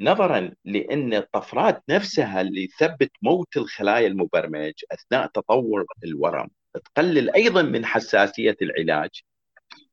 ونظرا 0.00 0.52
لأن 0.64 1.14
الطفرات 1.14 1.82
نفسها 1.88 2.40
اللي 2.40 2.66
تثبت 2.66 3.10
موت 3.22 3.56
الخلايا 3.56 4.06
المبرمج 4.06 4.72
أثناء 4.92 5.26
تطور 5.26 5.84
الورم 6.04 6.48
تقلل 6.74 7.30
أيضا 7.30 7.62
من 7.62 7.86
حساسية 7.86 8.56
العلاج. 8.62 9.22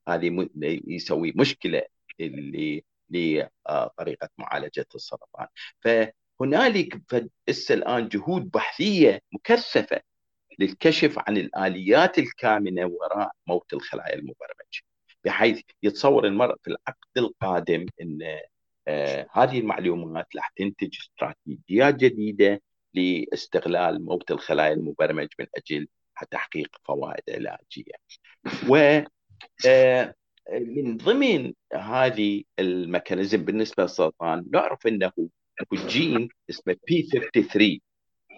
هذه 0.08 0.50
يسوي 0.88 1.34
مشكلة 1.36 1.82
اللي 2.20 2.84
لطريقة 3.10 4.30
معالجة 4.38 4.86
السرطان. 4.96 5.48
فهنالك 5.80 7.02
الآن 7.72 8.08
جهود 8.08 8.52
بحثية 8.52 9.22
مكثفة 9.32 10.02
للكشف 10.60 11.16
عن 11.28 11.38
الآليات 11.38 12.18
الكامنة 12.20 12.86
وراء 12.86 13.32
موت 13.48 13.74
الخلايا 13.74 14.16
المبرمجة 14.16 14.82
بحيث 15.24 15.62
يتصور 15.84 16.28
المرء 16.28 16.56
في 16.64 16.68
العقد 16.68 17.18
القادم 17.18 17.86
أن 18.02 18.40
آه 18.88 19.28
هذه 19.34 19.60
المعلومات 19.60 20.28
راح 20.36 20.52
تنتج 20.56 20.98
استراتيجيات 21.00 21.96
جديدة 21.96 22.62
لاستغلال 22.94 24.06
موت 24.06 24.32
الخلايا 24.32 24.74
المبرمج 24.74 25.28
من 25.40 25.46
أجل 25.58 25.88
تحقيق 26.32 26.78
فوائد 26.84 27.24
علاجية 27.30 27.94
و 28.70 29.02
آه 29.68 30.16
من 30.52 30.98
ضمن 30.98 31.54
هذه 31.74 32.44
ال 32.60 32.68
mechanism 32.68 33.46
بالنسبة 33.46 33.84
للسرطان 33.84 34.46
نعرف 34.54 34.88
إنه 34.88 35.12
جين 35.74 36.30
اسمه 36.50 36.76
P 36.88 37.02
53 37.02 37.80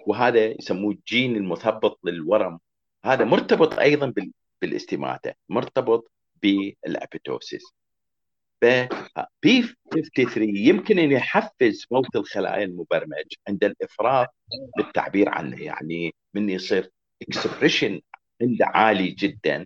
وهذا 0.08 0.46
يسموه 0.46 0.92
الجين 0.92 1.36
المثبط 1.36 2.00
للورم. 2.04 2.60
هذا 3.06 3.26
مرتبط 3.26 3.80
أيضا 3.80 4.14
بالاستماتة 4.62 5.34
مرتبط 5.50 6.12
بال 6.42 6.64
apoptosis 6.64 7.64
P 8.62 9.62
53 9.94 10.56
يمكن 10.58 11.00
أن 11.00 11.12
يحفز 11.12 11.86
موت 11.92 12.16
الخلايا 12.16 12.64
المبرمج 12.64 13.34
عند 13.48 13.64
الإفراط 13.64 14.28
بالتعبير 14.78 15.30
عنه 15.30 15.62
يعني 15.62 16.16
من 16.34 16.50
يصير 16.50 16.90
expression 17.22 18.02
عنده 18.42 18.66
عالي 18.66 19.08
جدا. 19.08 19.66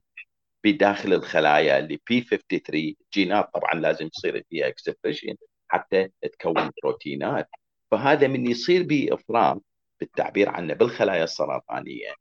بداخل 0.63 1.13
الخلايا 1.13 1.80
اللي 1.80 2.00
P 2.10 2.22
53 2.22 2.96
جينات 3.13 3.50
طبعا 3.54 3.74
لازم 3.74 4.10
يصير 4.18 4.44
فيها 4.50 4.68
expression 4.68 5.36
حتى 5.68 6.10
تكون 6.22 6.72
بروتينات. 6.84 7.50
فهذا 7.92 8.28
من 8.28 8.48
يصير 8.48 8.84
به 8.84 9.08
افراط 9.12 9.63
بالتعبير 10.00 10.50
عنه 10.50 10.74
بالخلايا 10.74 11.24
السرطانية. 11.24 12.13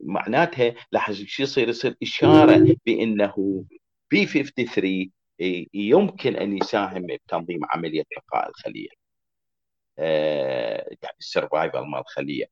معناتها 0.00 0.74
لاحظ 0.92 1.14
شو 1.14 1.42
يصير؟ 1.42 1.68
يصير 1.68 1.96
إشارة 2.02 2.76
بإنه 2.86 3.64
P53 4.10 5.10
يمكن 5.74 6.36
أن 6.36 6.56
يساهم 6.58 7.06
بتنظيم 7.06 7.60
عملية 7.70 8.04
بقاء 8.16 8.48
الخلية 8.48 8.88
آه، 9.98 10.88
يعني 11.02 11.16
ال 11.20 11.26
survival 11.26 11.78
مال 11.80 12.00
الخلية. 12.00 12.44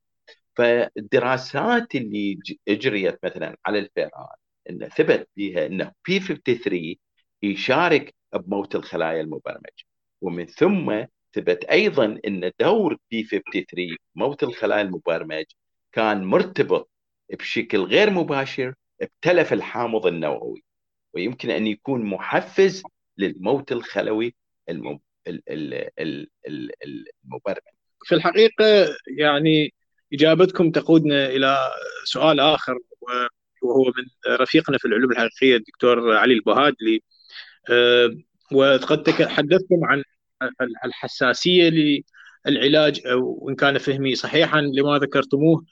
فالدراسات 0.55 1.95
اللي 1.95 2.39
أجريت 2.67 3.25
مثلا 3.25 3.57
على 3.65 3.79
الفئران 3.79 4.35
انه 4.69 4.87
ثبت 4.87 5.27
فيها 5.35 5.65
انه 5.65 5.91
P53 6.07 6.95
يشارك 7.43 8.15
بموت 8.33 8.75
الخلايا 8.75 9.21
المبرمجة. 9.21 9.83
ومن 10.21 10.45
ثم 10.45 11.03
ثبت 11.33 11.65
أيضا 11.65 12.19
إن 12.27 12.51
دور 12.59 12.97
P53 13.11 13.97
موت 14.15 14.43
الخلايا 14.43 14.81
المبرمج 14.81 15.45
كان 15.91 16.25
مرتبط 16.25 16.89
بشكل 17.29 17.79
غير 17.79 18.09
مباشر 18.09 18.73
بتلف 19.01 19.53
الحامض 19.53 20.07
النووي. 20.07 20.63
ويمكن 21.13 21.49
أن 21.49 21.67
يكون 21.67 22.05
محفز 22.05 22.83
للموت 23.17 23.71
الخلوي 23.71 24.35
المبرمج. 24.69 24.99
في 28.05 28.15
الحقيقة 28.15 28.95
يعني 29.17 29.73
إجابتكم 30.13 30.71
تقودنا 30.71 31.27
إلى 31.27 31.57
سؤال 32.05 32.39
آخر 32.39 32.77
وهو 33.63 33.83
من 33.85 34.35
رفيقنا 34.35 34.77
في 34.77 34.85
العلوم 34.87 35.11
الحقيقية 35.11 35.55
الدكتور 35.55 36.17
علي 36.17 36.33
البهادلي. 36.33 37.03
آه، 37.71 38.17
وقد 38.53 39.03
تحدثتم 39.03 39.85
عن 39.85 40.03
الحساسية 40.85 41.71
للعلاج 42.47 43.01
وان 43.15 43.55
كان 43.55 43.77
فهمي 43.77 44.15
صحيحا 44.15 44.61
لما 44.61 44.97
ذكرتموه. 44.97 45.65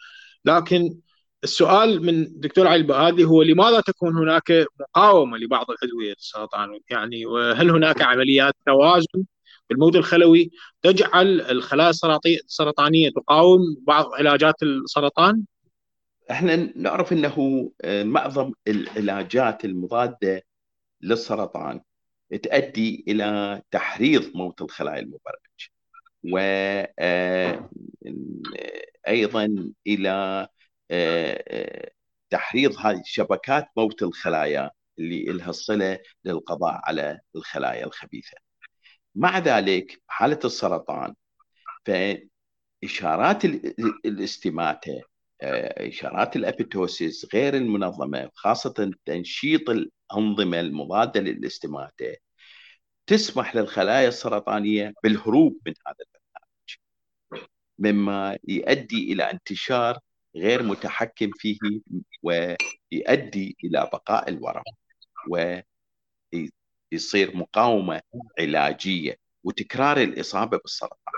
لكن 0.46 1.00
السؤال 1.44 2.06
من 2.06 2.40
دكتور 2.40 2.68
علي 2.68 2.76
البهادلي 2.76 3.24
هو 3.24 3.44
لماذا 3.44 3.82
تكون 3.82 4.18
هناك 4.18 4.66
مقاومة 4.80 5.38
لبعض 5.38 5.66
الأدوية 5.72 6.10
للسرطان؟ 6.10 6.80
يعني 6.90 7.26
وهل 7.26 7.70
هناك 7.72 8.02
عمليات 8.02 8.54
توازن 8.66 9.26
بالموت 9.70 9.96
الخلوي 9.96 10.52
تجعل 10.82 11.42
الخلايا 11.42 11.92
السرطانية 12.26 13.10
تقاوم 13.10 13.60
بعض 13.88 14.06
علاجات 14.14 14.64
السرطان؟ 14.64 15.46
إحنا 16.32 16.56
نعرف 16.56 17.14
إنه 17.14 17.72
آه، 17.82 18.04
معظم 18.04 18.52
العلاجات 18.68 19.66
المضادة 19.66 20.44
للسرطان 21.02 21.82
تؤدي 22.44 23.06
إلى 23.08 23.62
تحريض 23.72 24.36
موت 24.36 24.62
الخلايا 24.62 25.00
المبرمجة 25.00 25.70
وأيضا 26.24 26.94
آه، 29.44 29.70
إلى 29.88 30.48
آه، 30.92 31.92
تحريض 32.30 32.78
هذه 32.78 33.02
شبكات 33.06 33.68
موت 33.78 34.04
الخلايا 34.04 34.72
اللي 35.00 35.24
لها 35.26 35.50
الصله 35.50 36.00
للقضاء 36.26 36.82
على 36.84 37.20
الخلايا 37.36 37.86
الخبيثة. 37.86 38.38
مع 39.16 39.40
ذلك 39.40 40.02
حالة 40.08 40.40
السرطان 40.46 41.16
فإشارات 41.86 43.46
الاستماتة 44.06 45.13
إشارات 45.44 46.36
الأبيتوسيس 46.36 47.28
غير 47.34 47.56
المنظمة 47.56 48.30
خاصة 48.34 48.92
تنشيط 49.06 49.70
الأنظمة 49.70 50.60
المضاده 50.60 51.20
للاستماته 51.22 52.16
تسمح 53.08 53.56
للخلايا 53.56 54.08
السرطانية 54.08 54.94
بالهروب 55.04 55.58
من 55.66 55.74
هذا 55.88 55.96
البرنامج 56.00 56.78
مما 57.80 58.38
يؤدي 58.48 59.14
إلى 59.14 59.24
انتشار 59.32 60.00
غير 60.36 60.64
متحكم 60.64 61.30
فيه 61.38 61.58
ويؤدي 62.24 63.58
إلى 63.64 63.90
بقاء 63.94 64.30
الورم 64.30 64.64
ويصير 66.92 67.38
مقاومة 67.38 68.02
علاجية 68.40 69.16
وتكرار 69.44 69.98
الإصابة 69.98 70.58
بالسرطان. 70.58 71.14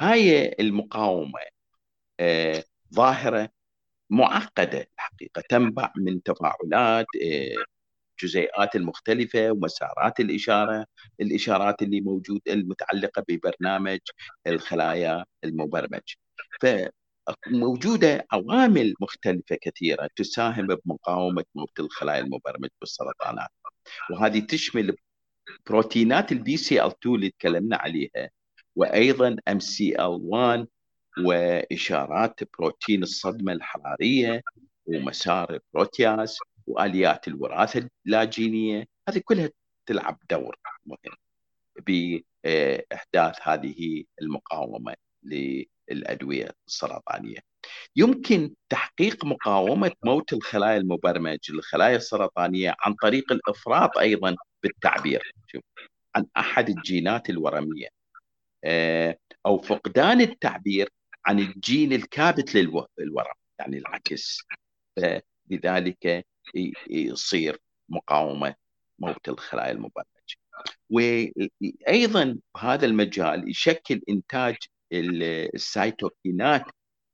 هاي 0.00 0.48
المقاومة 0.60 1.40
آه، 2.20 2.64
ظاهرة 2.94 3.48
معقدة 4.10 4.88
الحقيقة 4.94 5.42
تنبع 5.48 5.92
من 5.96 6.22
تفاعلات 6.22 7.06
الجزيئات 8.22 8.76
آه، 8.76 8.78
المختلفة 8.78 9.50
ومسارات 9.52 10.20
الإشارة 10.20 10.86
الإشارات 11.20 11.82
اللي 11.82 12.00
موجوده 12.00 12.52
المتعلقة 12.52 13.24
ببرنامج 13.28 13.98
الخلايا 14.46 15.24
المبرمج. 15.44 16.00
فموجودة 16.62 18.26
عوامل 18.32 18.94
مختلفة 19.00 19.56
كثيرة 19.62 20.08
تساهم 20.16 20.66
بمقاومة 20.66 21.44
موت 21.54 21.80
الخلايا 21.80 22.20
المبرمج 22.20 22.68
بالسرطانات. 22.80 23.48
وهذه 24.10 24.40
تشمل 24.40 24.96
بروتينات 25.66 26.32
ال 26.32 26.86
Bcl-2 26.90 27.14
اللي 27.14 27.30
تكلمنا 27.30 27.76
عليها 27.76 28.30
وأيضا 28.76 29.36
Mcl-1 29.48 30.66
وإشارات 31.18 32.40
بروتين 32.58 33.02
الصدمة 33.02 33.52
الحرارية 33.52 34.42
ومسار 34.86 35.50
البروتياز 35.54 36.38
وآليات 36.66 37.28
الوراثة 37.28 37.88
اللاجينية. 38.06 38.84
هذه 39.08 39.22
كلها 39.24 39.50
تلعب 39.86 40.18
دور 40.30 40.56
مهم 40.86 41.16
بإحداث 41.76 43.38
هذه 43.42 44.04
المقاومة 44.22 44.94
للأدوية 45.22 46.50
السرطانية. 46.68 47.38
يمكن 47.96 48.54
تحقيق 48.68 49.24
مقاومة 49.24 49.92
موت 50.04 50.32
الخلايا 50.32 50.76
المبرمج 50.76 51.38
للخلايا 51.50 51.96
السرطانية 51.96 52.74
عن 52.80 52.94
طريق 52.94 53.32
الإفراط 53.32 53.98
أيضا 53.98 54.36
بالتعبير. 54.62 55.32
عن 56.16 56.26
أحد 56.36 56.68
الجينات 56.68 57.30
الورمية. 57.30 57.88
أو 59.46 59.58
فقدان 59.58 60.20
التعبير 60.20 60.88
عن 61.30 61.38
الجين 61.38 61.92
الكابت 61.92 62.54
للورم 62.54 63.34
يعني 63.58 63.78
العكس 63.78 64.38
لذلك 65.50 66.26
يصير 66.90 67.58
مقاومة 67.88 68.54
موت 68.98 69.28
الخلايا 69.28 69.70
المبرمجة. 69.72 70.36
وأيضا 70.90 72.38
بهذا 72.54 72.86
المجال 72.86 73.50
يشكل 73.50 74.02
إنتاج 74.08 74.56
السيتوكينات 74.92 76.64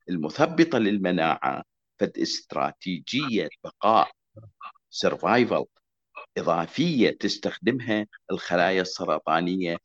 المثبطة 0.09 0.79
للمناعة 0.79 1.63
فد 2.01 2.19
استراتيجيه 2.19 3.49
بقاء 3.65 4.11
survival 4.91 5.65
إضافية 6.39 7.11
تستخدمها 7.11 8.07
الخلايا 8.31 8.83
السرطانية 8.83 9.79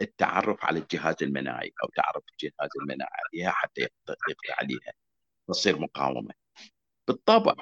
للتعرف 0.00 0.64
على 0.64 0.78
الجهاز 0.78 1.16
المناعي 1.22 1.72
أو 1.84 1.88
تعرف 1.96 2.22
الجهاز 2.32 2.70
المناعي 2.80 3.10
عليها 3.34 3.50
حتى 3.50 3.80
يقضي 3.80 4.52
عليها 4.60 4.92
تصير 5.48 5.78
مقاومة. 5.78 6.34
بالطبع 7.08 7.54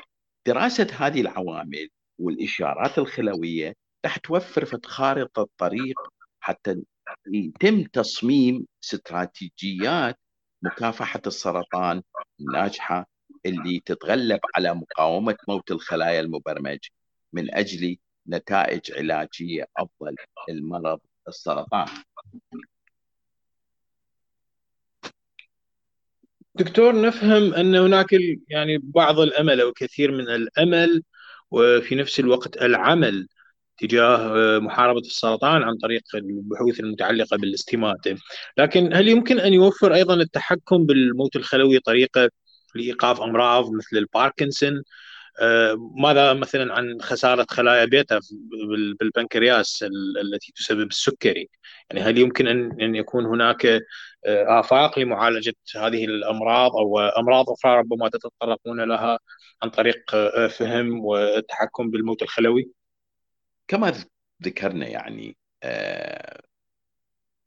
دراسة 0.46 0.86
هذه 0.98 1.20
العوامل 1.20 1.88
والإشارات 2.18 2.98
الخلوية 2.98 3.74
راح 4.04 4.16
توفر 4.16 4.64
في 4.64 4.78
خارطة 4.84 5.48
طريق 5.58 5.96
حتى 6.40 6.82
يتم 7.26 7.82
تصميم 7.82 8.66
استراتيجيات 8.84 10.18
مكافحة 10.62 11.22
السرطان 11.26 12.02
الناجحة 12.40 13.06
اللي 13.46 13.80
تتغلب 13.80 14.40
على 14.54 14.74
مقاومة 14.74 15.36
موت 15.48 15.70
الخلايا 15.70 16.20
المبرمج 16.20 16.78
من 17.32 17.54
أجل 17.54 17.96
نتائج 18.28 18.92
علاجية 18.92 19.68
أفضل 19.76 20.16
للمرض 20.48 21.00
السرطان. 21.28 21.88
دكتور 26.54 27.00
نفهم 27.02 27.54
أن 27.54 27.74
هناك 27.74 28.06
يعني 28.48 28.78
بعض 28.82 29.20
الأمل 29.20 29.60
أو 29.60 29.72
كثير 29.72 30.12
من 30.12 30.28
الأمل 30.28 31.02
وفي 31.50 31.94
نفس 31.94 32.20
الوقت 32.20 32.62
العمل 32.62 33.28
تجاه 33.78 34.58
محاربة 34.58 35.00
السرطان 35.00 35.62
عن 35.62 35.76
طريق 35.76 36.02
البحوث 36.14 36.80
المتعلقة 36.80 37.36
بالاستماتة. 37.36 38.16
لكن 38.58 38.94
هل 38.94 39.08
يمكن 39.08 39.40
أن 39.40 39.52
يوفر 39.52 39.94
أيضا 39.94 40.14
التحكم 40.14 40.86
بالموت 40.86 41.36
الخلوي 41.36 41.78
طريقة 41.78 42.30
لإيقاف 42.74 43.20
أمراض 43.22 43.72
مثل 43.72 43.96
الباركنسون؟ 43.96 44.72
آه، 44.76 44.82
ماذا 45.76 46.32
مثلا 46.32 46.74
عن 46.74 47.00
خسارة 47.00 47.46
خلايا 47.50 47.84
بيتا 47.84 48.20
بالبنكرياس 49.00 49.84
التي 50.22 50.52
تسبب 50.52 50.86
السكري 50.86 51.48
يعني 51.90 52.02
هل 52.02 52.18
يمكن 52.18 52.46
أن 52.80 52.94
يكون 52.94 53.26
هناك 53.26 53.66
آه، 53.66 54.60
آفاق 54.60 54.98
لمعالجة 54.98 55.54
هذه 55.76 56.04
الأمراض 56.04 56.76
أو 56.76 56.98
أمراض 56.98 57.50
أخرى 57.50 57.78
ربما 57.78 58.08
تتطرقون 58.08 58.80
لها 58.80 59.18
عن 59.62 59.70
طريق 59.70 60.14
آه، 60.14 60.46
فهم 60.46 61.04
والتحكم 61.04 61.90
بالموت 61.90 62.22
الخلوي؟ 62.22 62.70
كما 63.68 63.92
ذكرنا 64.42 64.88
يعني 64.88 65.36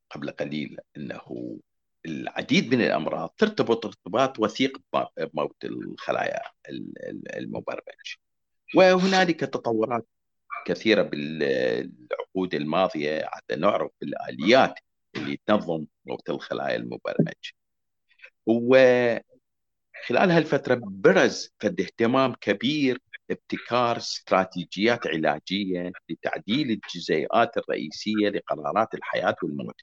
قبل 0.09 0.31
قليل 0.31 0.77
أنه 0.97 1.59
العديد 2.05 2.75
من 2.75 2.81
الأمراض 2.81 3.29
ترتبط 3.37 3.85
ارتباط 3.85 4.39
وثيق 4.39 4.77
بموت 4.93 5.65
الخلايا 5.65 6.41
المبرمج 7.37 8.15
وهنالك 8.75 9.39
تطورات 9.39 10.07
كثيرة 10.65 11.01
بالعقود 11.01 12.53
الماضية 12.53 13.25
حتى 13.25 13.55
نعرف 13.55 13.91
الاليات 14.03 14.79
اللي 15.15 15.39
تنظم 15.45 15.85
موت 16.05 16.29
الخلايا 16.29 16.75
المبرمج 16.75 17.33
وخلال 18.45 19.21
هالفترة 20.31 20.79
برز 20.83 21.49
فد 21.59 21.81
اهتمام 21.81 22.33
كبير 22.41 23.01
ابتكار 23.31 23.97
استراتيجيات 23.97 25.07
علاجية 25.07 25.91
لتعديل 26.09 26.71
الجزيئات 26.71 27.57
الرئيسية 27.57 28.29
لقرارات 28.29 28.93
الحياة 28.93 29.35
والموت. 29.43 29.75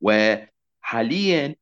وحاليا 0.00 1.54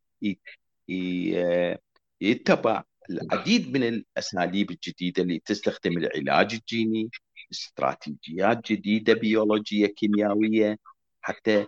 يتبع 2.20 2.82
العديد 3.10 3.72
من 3.72 3.82
الأساليب 3.82 4.70
الجديدة 4.70 5.22
اللي 5.22 5.38
تستخدم 5.38 5.98
العلاج 5.98 6.54
الجيني 6.54 7.10
استراتيجيات 7.52 8.72
جديدة 8.72 9.14
بيولوجية 9.14 9.86
كيميائية 9.86 10.78
حتى 11.20 11.66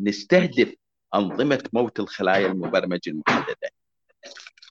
نستهدف 0.00 0.74
أنظمة 1.14 1.68
موت 1.72 2.00
الخلايا 2.00 2.46
المبرمجة 2.46 3.10
المحددة. 3.10 3.70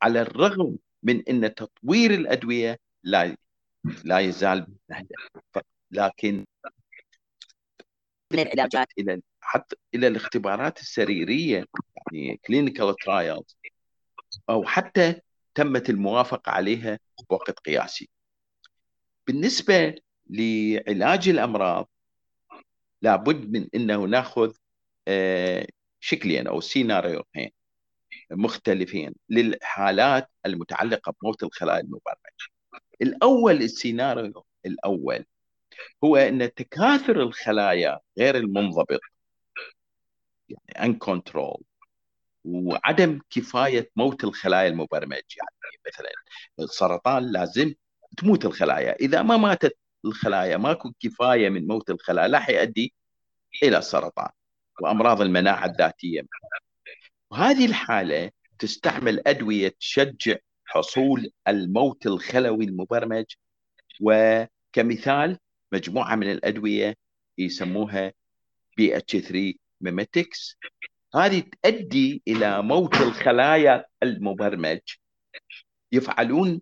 على 0.02 0.22
الرغم 0.22 0.78
من 1.04 1.24
إن 1.30 1.56
تطوير 1.56 2.14
الأدوية 2.14 2.80
لا 3.04 3.38
لا 4.04 4.20
يزال 4.20 4.68
لكن 5.92 6.46
من 8.34 8.40
العلاجات. 8.40 8.88
إلى 9.00 9.22
حتى 9.56 9.76
إلى 9.96 10.08
الاختبارات 10.08 10.80
السريرية 10.80 11.66
يعني 12.14 12.38
clinical 12.38 12.96
trials 12.96 13.58
أو 14.50 14.64
حتى 14.66 15.22
تمت 15.56 15.90
الموافقة 15.90 16.52
عليها 16.52 17.00
بوقت 17.30 17.60
قياسي. 17.60 18.10
بالنسبة 19.28 19.96
لعلاج 20.30 21.30
الأمراض 21.30 21.90
لابد 23.02 23.52
من 23.52 23.68
إنه 23.76 24.06
نأخذ 24.06 24.54
آه، 25.08 25.68
شكلين 26.00 26.48
أو 26.48 26.62
سيناريوهين 26.62 27.52
مختلفين 28.32 29.16
للحالات 29.30 30.30
المتعلقة 30.46 31.14
بموت 31.22 31.44
الخلايا 31.44 31.80
المبرمجة. 31.82 32.46
الأول 33.02 33.56
السيناريو 33.56 34.46
الأول 34.66 35.26
هو 36.04 36.16
إن 36.16 36.54
تكاثر 36.54 37.22
الخلايا 37.22 38.00
غير 38.20 38.38
المنضبط 38.38 39.00
يعني 40.50 40.94
uncontrolled. 40.94 41.64
وعدم 42.46 43.20
كفاية 43.30 43.92
موت 43.96 44.24
الخلايا 44.24 44.68
المبرمج 44.68 45.12
يعني 45.12 45.78
مثلا 45.88 46.10
السرطان 46.60 47.32
لازم 47.32 47.74
تموت 48.18 48.46
الخلايا. 48.46 48.96
إذا 48.96 49.22
ما 49.22 49.38
ماتت 49.38 49.78
الخلايا 50.06 50.58
ماكو 50.58 50.92
كفاية 51.00 51.50
من 51.50 51.68
موت 51.68 51.90
الخلايا 51.90 52.28
راح 52.28 52.50
يؤدي 52.50 52.94
إلى 53.64 53.78
السرطان 53.78 54.30
وأمراض 54.82 55.22
المناعة 55.22 55.66
الذاتية. 55.66 56.22
وهذه 57.32 57.66
الحالة 57.66 58.32
تستعمل 58.60 59.22
أدوية 59.28 59.76
تشجع 59.80 60.36
حصول 60.66 61.32
الموت 61.48 62.06
الخلوي 62.06 62.66
المبرمج. 62.66 63.26
وكمثال 64.02 65.38
مجموعة 65.72 66.16
من 66.16 66.32
الأدوية 66.32 66.96
يسموها 67.38 68.14
BH3 68.78 68.98
mimetics 68.98 70.58
هذه 71.16 71.44
تؤدي 71.64 72.22
إلى 72.28 72.62
موت 72.62 72.96
الخلايا 72.96 73.86
المبرمج 74.04 74.80
يفعلون 75.92 76.62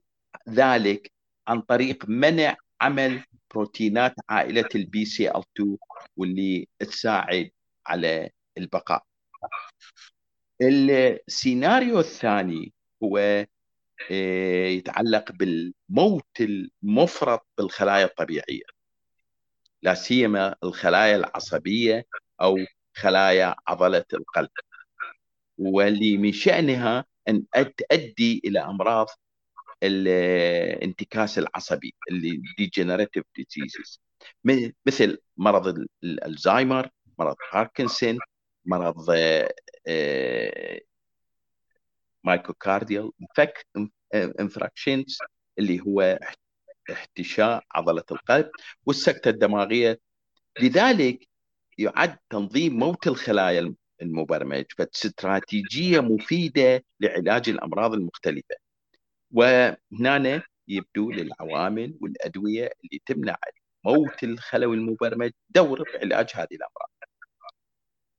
ذلك 0.50 1.12
عن 1.48 1.62
طريق 1.62 2.06
منع 2.10 2.56
عمل 2.82 3.24
بروتينات 3.54 4.16
عائلة 4.30 4.70
ال 4.76 5.44
Bcl-2 5.58 5.78
واللي 6.18 6.68
تساعد 6.80 7.50
على 7.88 8.30
البقاء. 8.58 9.04
السيناريو 10.62 12.00
الثاني 12.00 12.74
هو 13.04 13.18
آه، 14.12 14.68
يتعلق 14.68 15.32
بالموت 15.32 16.42
المفرط 16.42 17.48
بالخلايا 17.58 18.06
الطبيعية. 18.06 18.64
لا 19.82 19.94
سيما 19.94 20.56
الخلايا 20.64 21.16
العصبية 21.16 22.06
أو 22.42 22.58
خلايا 22.94 23.56
عضلة 23.68 24.06
القلب. 24.14 24.50
واللي 25.58 26.18
من 26.18 26.32
شأنها 26.32 27.06
أن 27.28 27.46
تؤدي 27.78 28.42
إلى 28.46 28.60
أمراض 28.60 29.08
الانتكاس 29.84 31.40
العصبي 31.40 31.94
اللي 32.12 32.42
degenerative 32.62 33.24
diseases. 33.40 34.00
مثل 34.86 35.18
مرض 35.38 35.86
الزهايمر 36.04 36.90
مرض 37.20 37.36
باركنسون 37.54 38.20
مرض 38.66 39.10
myocardial 42.24 43.12
infarctions 44.16 45.18
اللي 45.60 45.80
هو 45.82 46.20
احتشاء 46.92 47.64
عضلة 47.72 48.04
القلب 48.12 48.52
والسكتة 48.86 49.30
الدماغية. 49.30 50.00
لذلك 50.62 51.28
يعد 51.78 52.18
تنظيم 52.30 52.80
موت 52.80 53.08
الخلايا 53.08 53.76
المبرمج 54.02 54.66
فد 54.78 55.02
استراتيجية 55.02 56.00
مفيدة 56.00 56.84
لعلاج 57.00 57.50
الأمراض 57.50 57.94
المختلفة 57.94 58.56
وهنا 59.32 60.44
يبدو 60.68 61.12
للعوامل 61.12 61.98
والأدوية 62.02 62.72
اللي 62.84 63.02
تمنع 63.06 63.36
موت 63.86 64.24
الخلوي 64.24 64.76
المبرمج 64.76 65.32
دور 65.50 65.84
بعلاج 65.94 66.30
هذه 66.36 66.48
الأمراض. 66.52 66.90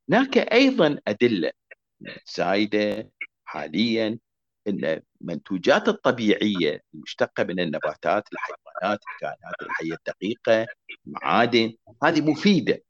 هناك 0.08 0.38
أيضا 0.52 0.98
أدلة 1.08 1.50
سائده 2.24 3.10
حاليا 3.44 4.18
إن 4.68 5.02
المنتوجات 5.20 5.88
الطبيعية 5.88 6.80
المشتقة 6.94 7.44
من 7.44 7.60
النباتات، 7.60 8.24
الحيوانات، 8.32 9.00
الكائنات 9.14 9.54
الحية 9.62 9.94
الدقيقة، 9.94 10.66
المعادن، 11.06 11.74
هذه 12.02 12.20
مفيدة 12.20 12.82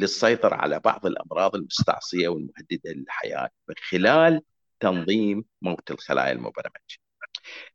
للسيطرة 0.00 0.54
على 0.54 0.80
بعض 0.80 1.06
الأمراض 1.06 1.54
المستعصية 1.56 2.28
والمهددة 2.28 2.92
للحياة 2.92 3.50
من 3.68 3.74
خلال 3.90 4.42
تنظيم 4.80 5.44
موت 5.62 5.90
الخلايا 5.90 6.32
المبرمجة. 6.32 6.98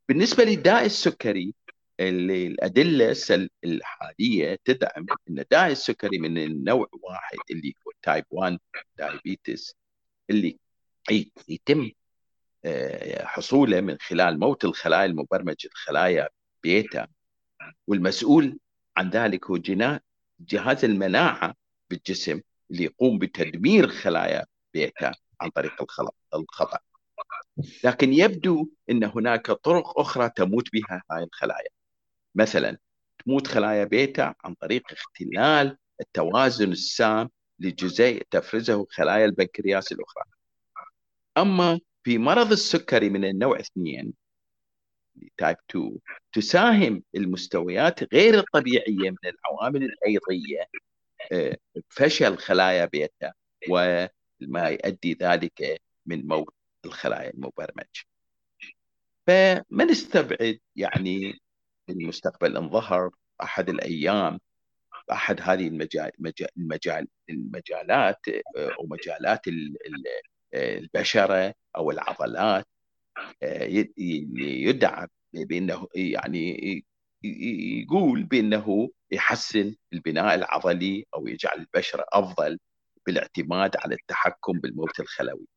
بالنسبة 0.10 0.44
للداء 0.44 0.86
السكري 0.86 1.54
اللي 2.00 2.48
الأدلة 2.48 3.16
الحالية 3.64 4.60
تدعم 4.66 5.06
إن 5.30 5.44
داء 5.52 5.72
السكري 5.72 6.18
من 6.20 6.38
النوع 6.38 6.88
واحد 7.02 7.38
اللي 7.52 7.74
هو 7.88 7.92
type 8.02 8.26
1 8.32 8.60
diabetes 8.98 9.76
اللي 10.30 10.58
يتم 11.48 11.92
آه، 12.66 13.26
حصوله 13.26 13.82
من 13.82 13.98
خلال 14.00 14.40
موت 14.40 14.66
الخلايا 14.66 15.06
المبرمجة 15.06 15.68
الخلايا 15.68 16.30
بيتا 16.64 17.08
والمسؤول 17.88 18.60
عن 18.98 19.10
ذلك 19.10 19.46
هو 19.46 19.58
جهاز 20.40 20.86
المناعة 20.86 21.56
بالجسم 21.90 22.42
اللي 22.72 22.84
يقوم 22.84 23.20
بتدمير 23.20 23.88
خلايا 23.88 24.46
بيتا 24.74 25.12
عن 25.42 25.50
طريق 25.50 25.86
الخطأ. 26.34 26.80
لكن 27.84 28.14
يبدو 28.14 28.70
إن 28.90 29.04
هناك 29.04 29.52
طرق 29.52 30.00
أخرى 30.00 30.30
تموت 30.30 30.72
بها 30.74 31.04
هاي 31.12 31.24
الخلايا. 31.24 31.70
مثلا 32.36 32.78
تموت 33.26 33.48
خلايا 33.48 33.84
بيتا 33.84 34.34
عن 34.44 34.54
طريق 34.54 34.84
اختلال 34.92 35.78
التوازن 36.02 36.72
السام 36.72 37.30
لجزيء 37.60 38.24
تفرزه 38.32 38.86
خلايا 38.90 39.26
البنكرياس 39.26 39.92
الأخرى. 39.92 40.24
أما 41.38 41.80
في 42.04 42.18
مرض 42.18 42.52
السكري 42.52 43.10
من 43.10 43.26
النوع 43.26 43.60
2 43.60 44.14
type 45.38 45.58
2 45.70 45.98
تساهم 46.34 47.04
المستويات 47.16 48.14
غير 48.14 48.40
الطبيعية 48.40 49.10
من 49.10 49.18
العوامل 49.26 49.84
الايضيه 49.84 50.60
آه، 50.62 50.68
فشل 51.90 52.38
خلايا 52.38 52.86
بيتا 52.86 53.34
وما 53.70 54.10
يؤدي 54.70 55.14
ذلك 55.22 55.82
من 56.06 56.28
موت 56.28 56.54
الخلايا 56.86 57.30
المبرمج 57.30 57.86
فما 59.28 59.86
نستبعد 59.86 60.60
يعني 60.76 61.40
المستقبل 61.90 62.58
ان 62.58 62.70
ظهر 62.70 63.10
أحد 63.44 63.70
الأيام 63.70 64.40
أحد 65.12 65.42
هذه 65.42 65.68
المجال 65.68 66.12
المجال 66.58 67.08
المجالات 67.30 68.28
أو 68.58 68.86
مجالات 68.88 69.42
البشرة 70.54 71.54
أو 71.76 71.92
العضلات 71.92 72.68
يدعى 73.98 75.08
بأنه 75.34 75.88
يعني 75.96 76.86
يقول 77.82 78.24
بأنه 78.24 78.90
يحسن 79.12 79.76
البناء 79.94 80.36
العضلي 80.36 81.06
أو 81.16 81.28
يجعل 81.28 81.60
البشرة 81.60 82.06
أفضل 82.14 82.60
بالاعتماد 83.06 83.78
على 83.78 83.96
التحكم 83.96 84.60
بالموت 84.60 85.00
الخلوي 85.00 85.48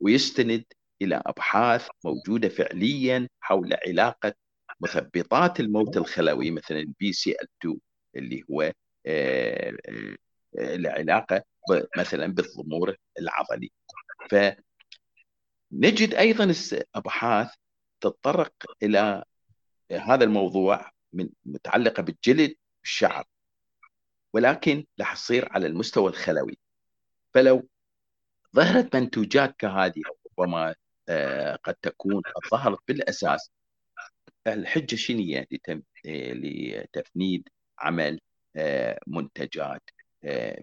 ويستند 0.00 0.64
إلى 1.02 1.22
أبحاث 1.26 1.88
موجودة 2.04 2.48
فعليا 2.48 3.28
حول 3.40 3.76
علاقة 3.86 4.34
مثبطات 4.80 5.60
الموت 5.60 5.96
الخلوي 5.96 6.50
مثلا 6.50 6.78
ال 6.78 7.48
Bcl-2 7.60 7.78
اللي 8.16 8.42
هو 8.50 8.72
آه، 9.06 9.76
آه، 9.88 10.16
العلاقة 10.58 11.44
مثلا 11.98 12.26
بالضمور 12.26 12.96
العضلي. 13.18 13.70
فنجد 14.30 16.14
أيضا 16.14 16.54
أبحاث 16.94 17.54
تتطرق 18.00 18.52
إلى 18.82 19.24
هذا 19.92 20.24
الموضوع 20.24 20.90
من 21.12 21.28
متعلقة 21.44 22.02
بالجلد 22.02 22.54
والشعر. 22.80 23.24
ولكن 24.32 24.84
راح 25.00 25.14
تصير 25.14 25.52
على 25.52 25.66
المستوى 25.66 26.10
الخلوي. 26.10 26.58
فلو 27.34 27.68
ظهرت 28.56 28.96
منتوجات 28.96 29.56
كهذه 29.58 30.02
ربما 30.38 30.74
آه، 31.08 31.56
قد 31.56 31.74
تكون 31.74 32.22
قد 32.22 32.50
ظهرت 32.50 32.78
بالأساس 32.88 33.50
الحجة 34.46 34.96
شنو 34.96 35.18
هي؟ 35.18 35.46
لتفنيد 36.06 37.48
عمل 37.78 38.20
آه، 38.56 39.00
منتجات 39.06 39.82
آه، 40.24 40.58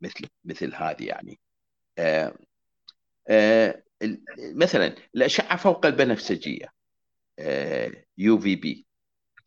مثل 0.00 0.28
مثل 0.44 0.74
هذه 0.74 1.04
يعني. 1.06 1.38
مثلا 4.38 4.94
الأشعة 5.14 5.56
فوق 5.56 5.86
البنفسجية. 5.86 6.73
يو 8.18 8.38
في 8.38 8.56
بي 8.56 8.86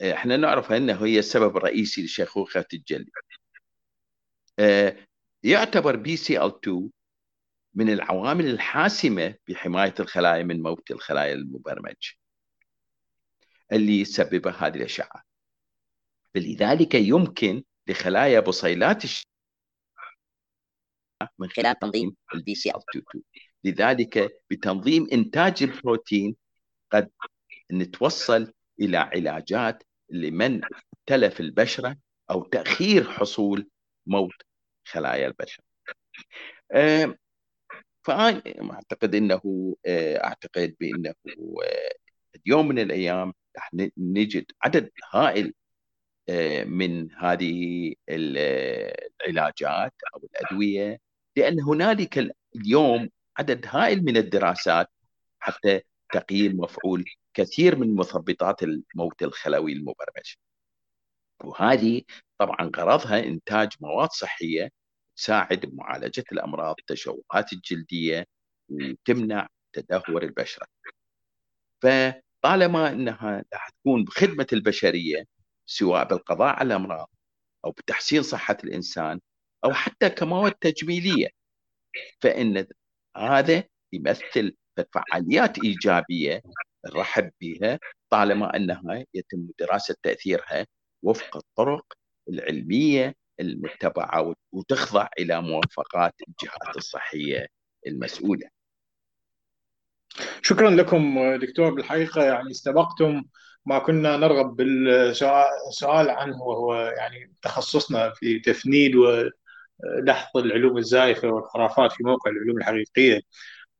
إحنا 0.01 0.37
نعرف 0.37 0.71
أنه 0.71 1.05
هي 1.05 1.19
السبب 1.19 1.57
الرئيسي 1.57 2.03
لشيخوخه 2.05 2.65
الجلد. 2.73 3.09
يعتبر 5.43 5.95
Bcl-2 5.95 6.89
من 7.73 7.89
العوامل 7.89 8.47
الحاسمة 8.47 9.35
بحماية 9.47 9.93
الخلايا 9.99 10.43
من 10.43 10.61
موت 10.61 10.91
الخلايا 10.91 11.33
المبرمج 11.33 12.11
اللي 13.71 13.99
يسببها 13.99 14.67
هذه 14.67 14.75
الأشعة. 14.77 15.23
فلذلك 16.33 16.95
يمكن 16.95 17.63
لخلايا 17.87 18.39
بصيلات 18.39 19.03
الش... 19.03 19.27
من 21.39 21.49
خلال 21.49 21.79
تنظيم 21.79 22.69
ال 22.69 22.81
Bcl-2 22.89 23.23
لذلك 23.63 24.41
بتنظيم 24.49 25.07
إنتاج 25.13 25.63
البروتين 25.63 26.35
قد 26.91 27.09
نتوصل 27.71 28.53
إلى 28.81 28.97
علاجات 28.97 29.83
لمن 30.09 30.61
تلف 31.05 31.39
البشرة 31.39 31.97
أو 32.31 32.43
تأخير 32.43 33.03
حصول 33.11 33.69
موت 34.07 34.41
خلايا 34.85 35.27
البشر 35.27 35.63
فأنا 38.03 38.41
أعتقد 38.73 39.15
أنه 39.15 39.41
آه، 39.85 40.23
أعتقد 40.23 40.75
بأنه 40.79 41.13
آه، 41.65 41.91
يوم 42.45 42.67
من 42.67 42.79
الأيام 42.79 43.33
راح 43.55 43.71
نجد 43.97 44.45
عدد 44.63 44.91
هائل 45.13 45.53
آه، 46.29 46.63
من 46.63 47.11
هذه 47.13 47.93
العلاجات 48.09 49.93
أو 50.15 50.21
الأدوية 50.23 50.99
لأن 51.37 51.61
هنالك 51.61 52.35
اليوم 52.55 53.09
عدد 53.37 53.65
هائل 53.67 54.05
من 54.05 54.17
الدراسات 54.17 54.87
حتى 55.39 55.81
تقييم 56.13 56.57
مفعول 56.59 57.05
كثير 57.33 57.75
من 57.75 57.95
مثبطات 57.95 58.63
الموت 58.63 59.23
الخلوي 59.23 59.73
المبرمج. 59.73 60.33
وهذه 61.43 62.01
طبعا 62.37 62.71
غرضها 62.77 63.19
إنتاج 63.23 63.69
مواد 63.81 64.09
صحية 64.11 64.69
تساعد 65.17 65.65
بمعالجة 65.65 66.23
الأمراض 66.31 66.75
التشوهات 66.79 67.53
الجلدية 67.53 68.25
وتمنع 68.69 69.47
تدهور 69.73 70.23
البشرة. 70.23 70.67
فطالما 71.81 72.89
أنها 72.91 73.45
راح 73.53 73.69
تكون 73.69 74.03
بخدمة 74.03 74.47
البشرية 74.53 75.25
سواء 75.65 76.07
بالقضاء 76.07 76.55
على 76.55 76.67
الأمراض 76.67 77.09
أو 77.65 77.71
بتحسين 77.71 78.23
صحة 78.23 78.57
الإنسان 78.63 79.19
أو 79.65 79.73
حتى 79.73 80.09
كمواد 80.09 80.51
تجميلية 80.51 81.27
فإن 82.21 82.67
هذا 83.17 83.63
يمثل 83.93 84.55
فعاليات 84.93 85.63
إيجابية 85.63 86.41
نرحب 86.85 87.31
بها 87.41 87.79
طالما 88.09 88.55
أنها 88.55 89.05
يتم 89.13 89.47
دراسة 89.59 89.95
تأثيرها 90.03 90.65
وفق 91.03 91.37
الطرق 91.37 91.93
العلمية 92.29 93.15
المتبعة 93.39 94.33
وتخضع 94.51 95.07
إلى 95.19 95.41
موافقات 95.41 96.13
الجهات 96.27 96.77
الصحية 96.77 97.47
المسؤولة. 97.87 98.49
شكرا 100.41 100.69
لكم 100.69 101.35
دكتور 101.35 101.73
بالحقيقة 101.73 102.23
يعني 102.23 102.51
استبقتم 102.51 103.23
ما 103.65 103.79
كنا 103.79 104.17
نرغب 104.17 104.55
بالسؤال 104.55 106.09
عنه 106.09 106.41
وهو 106.43 106.75
يعني 106.75 107.33
تخصصنا 107.41 108.09
في 108.15 108.39
تفنيد 108.39 108.95
ودحض 108.95 110.37
العلوم 110.37 110.77
الزائفة 110.77 111.27
والخرافات 111.27 111.91
في 111.91 112.03
موقع 112.03 112.31
العلوم 112.31 112.57
الحقيقية 112.57 113.21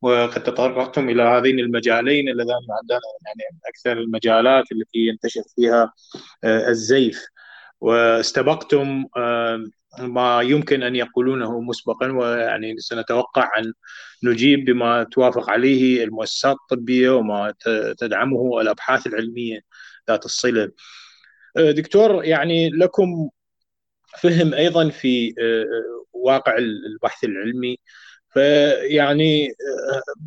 وقد 0.02 0.42
تطرقتم 0.42 1.08
إلى 1.08 1.22
هذين 1.22 1.58
المجالين 1.58 2.28
اللذان 2.28 2.60
عندنا 2.70 3.00
يعني 3.26 3.60
أكثر 3.66 3.92
المجالات 3.92 4.64
التي 4.72 4.98
ينتشر 4.98 5.42
فيها 5.56 5.92
آه، 6.44 6.68
الزيف 6.68 7.26
واستبقتم 7.80 9.04
ما 9.98 10.40
يمكن 10.42 10.82
أن 10.82 10.96
يقولونه 10.96 11.60
مسبقا 11.60 12.12
ويعني 12.12 12.78
سنتوقع 12.78 13.50
أن 13.58 13.72
نجيب 14.24 14.64
بما 14.64 15.04
توافق 15.04 15.50
عليه 15.50 16.04
المؤسسات 16.04 16.56
الطبية 16.56 17.10
وما 17.10 17.54
تدعمه 17.98 18.60
الأبحاث 18.60 19.06
العلمية 19.06 19.60
ذات 20.10 20.24
الصلة. 20.24 20.70
دكتور 21.56 22.24
يعني 22.24 22.70
لكم 22.70 23.30
فهم 24.18 24.54
أيضا 24.54 24.88
في 24.88 25.34
واقع 26.12 26.56
البحث 26.58 27.24
العلمي 27.24 27.78
فيعني 28.30 29.48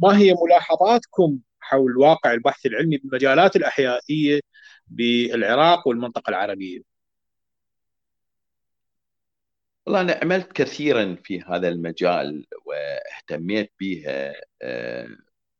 ما 0.01 0.17
هي 0.17 0.35
ملاحظاتكم 0.45 1.39
حول 1.59 1.97
واقع 1.97 2.33
البحث 2.33 2.65
العلمي 2.65 2.97
بالمجالات 2.97 3.55
الأحيائية 3.55 4.39
بالعراق 4.87 5.87
والمنطقة 5.87 6.29
العربية؟ 6.29 6.81
والله 9.85 10.01
أنا 10.01 10.19
عملت 10.23 10.51
كثيرا 10.51 11.15
في 11.23 11.41
هذا 11.41 11.69
المجال 11.69 12.45
واهتميت 12.65 13.71
بها 13.79 14.33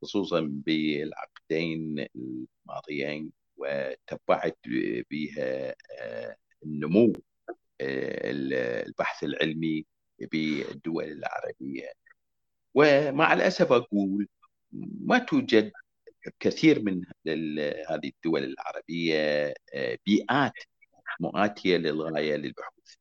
خصوصا 0.02 0.48
بالعقدين 0.66 2.06
الماضيين 2.16 3.32
وتبعت 3.58 4.58
بها 5.12 5.76
النمو 6.64 7.14
البحث 7.82 9.24
العلمي 9.24 9.86
بالدول 10.20 11.04
العربية. 11.04 11.92
ومع 12.74 13.34
الأسف 13.34 13.72
أقول 13.72 14.28
ما 15.02 15.18
توجد 15.20 15.72
كثير 16.40 16.84
من 16.84 17.02
هذه 17.90 18.12
الدول 18.16 18.44
العربية 18.44 19.54
بيئات 20.06 20.54
مؤاتية 21.20 21.78
للغاية 21.78 22.36
للبحوث. 22.36 22.94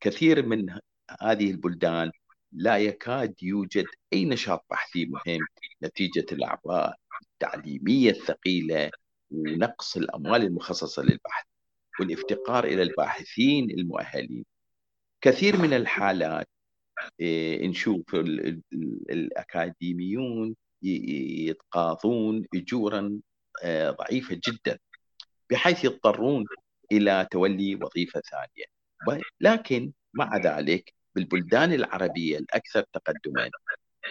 كثير 0.00 0.46
من 0.46 0.78
هذه 1.20 1.50
البلدان 1.50 2.10
لا 2.52 2.78
يكاد 2.78 3.34
يوجد 3.42 3.84
أي 4.12 4.24
نشاط 4.24 4.66
بحثي 4.70 5.06
مهم 5.06 5.40
نتيجة 5.82 6.26
الأعباء 6.32 6.96
التعليمية 7.22 8.10
الثقيلة 8.10 8.90
ونقص 9.30 9.96
الأموال 9.96 10.42
المخصصة 10.42 11.02
للبحث 11.02 11.44
والإفتقار 12.00 12.64
إلى 12.64 12.82
الباحثين 12.82 13.70
المؤهلين. 13.70 14.44
كثير 15.20 15.56
من 15.62 15.72
الحالات 15.74 16.48
نشوف 17.62 18.14
الأكاديميون 19.10 20.56
يتقاضون 20.82 22.44
أجورا 22.54 23.20
آه، 23.62 23.90
ضعيفة 23.90 24.40
جدا 24.48 24.78
بحيث 25.50 25.84
يضطرون 25.84 26.44
إلى 26.92 27.28
تولي 27.30 27.74
وظيفة 27.74 28.20
ثانية 28.20 28.64
لكن 29.40 29.92
مع 30.14 30.36
ذلك 30.36 30.94
بالبلدان 31.14 31.72
العربية 31.72 32.38
الأكثر 32.38 32.84
تقدما 32.92 33.50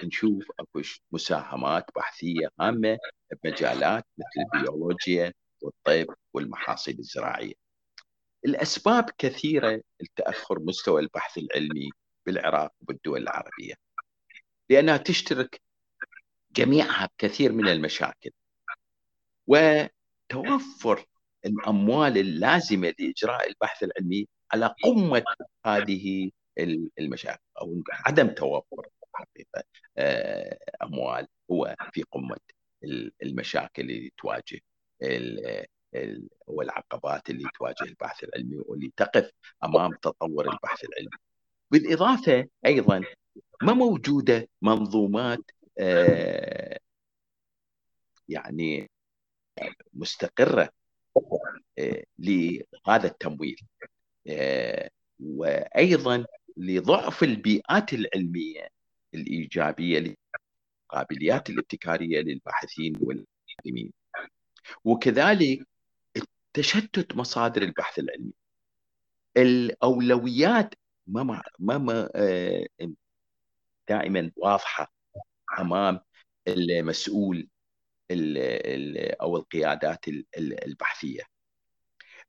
نشوف 0.03 0.51
أكو 0.59 0.81
مساهمات 1.11 1.85
بحثية 1.95 2.49
هامة 2.59 2.97
بمجالات 3.43 4.05
مثل 4.17 4.47
البيولوجيا 4.55 5.33
والطب 5.61 6.15
والمحاصيل 6.33 6.99
الزراعية. 6.99 7.53
الأسباب 8.45 9.09
كثيرة 9.17 9.81
لتاخر 10.01 10.59
مستوى 10.59 11.01
البحث 11.01 11.37
العلمي 11.37 11.89
بالعراق 12.27 12.71
وبالدول 12.81 13.21
العربية. 13.21 13.73
لأنها 14.69 14.97
تشترك 14.97 15.61
جميعها 16.51 17.09
بكثير 17.19 17.51
من 17.53 17.67
المشاكل. 17.67 18.31
وتوفر 19.47 21.05
الأموال 21.45 22.17
اللازمة 22.17 22.93
لإجراء 22.99 23.49
البحث 23.49 23.83
العلمي 23.83 24.27
على 24.51 24.75
قمة 24.83 25.23
هذه 25.65 26.31
المشاكل 26.99 27.41
أو 27.61 27.83
عدم 27.91 28.27
توفر 28.27 28.87
حقيقة 29.13 29.63
آه، 29.97 30.57
أموال 30.83 31.27
هو 31.51 31.75
في 31.93 32.03
قمة 32.03 32.37
المشاكل 33.23 33.81
اللي 33.83 34.11
تواجه 34.17 34.61
والعقبات 36.47 37.29
اللي 37.29 37.49
تواجه 37.59 37.83
البحث 37.83 38.23
العلمي 38.23 38.57
واللي 38.65 38.91
تقف 38.97 39.31
أمام 39.63 39.91
تطور 40.01 40.51
البحث 40.51 40.83
العلمي. 40.83 41.17
بالإضافة 41.71 42.47
أيضا 42.65 43.01
ما 43.63 43.73
موجودة 43.73 44.49
منظومات 44.61 45.51
آه، 45.79 46.79
يعني 48.29 48.89
مستقرة 49.93 50.69
آه، 51.79 52.03
لهذا 52.19 53.07
التمويل 53.07 53.57
وأيضا 55.19 56.25
لضعف 56.57 57.23
البيئات 57.23 57.93
العلمية 57.93 58.67
الإيجابية 59.13 60.15
للقابليات 60.93 61.49
الابتكارية 61.49 62.21
للباحثين 62.21 62.93
والمعلمين. 63.01 63.93
وكذلك 64.83 65.67
تشتت 66.53 67.15
مصادر 67.15 67.61
البحث 67.61 67.99
العلمي. 67.99 68.33
الأولويات 69.37 70.73
ما 71.07 71.41
ما 71.59 72.09
آه، 72.15 72.65
دائما 73.89 74.31
واضحة 74.35 74.93
أمام 75.59 75.99
المسؤول 76.47 77.49
أو 79.21 79.37
القيادات 79.37 80.05
البحثية. 80.37 81.21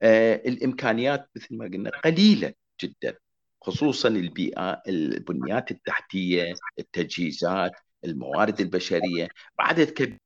آه، 0.02 0.34
الإمكانيات 0.34 1.30
مثل 1.36 1.56
ما 1.56 1.64
قلنا 1.64 1.90
قليلة 1.90 2.54
جدا 2.82 3.18
خصوصا 3.62 4.08
البيئة 4.08 4.82
البنيات 4.88 5.70
التحتية 5.70 6.54
التجهيزات 6.78 7.72
الموارد 8.04 8.60
البشرية 8.60 9.28
بعدد 9.58 9.90
كبير 9.90 10.18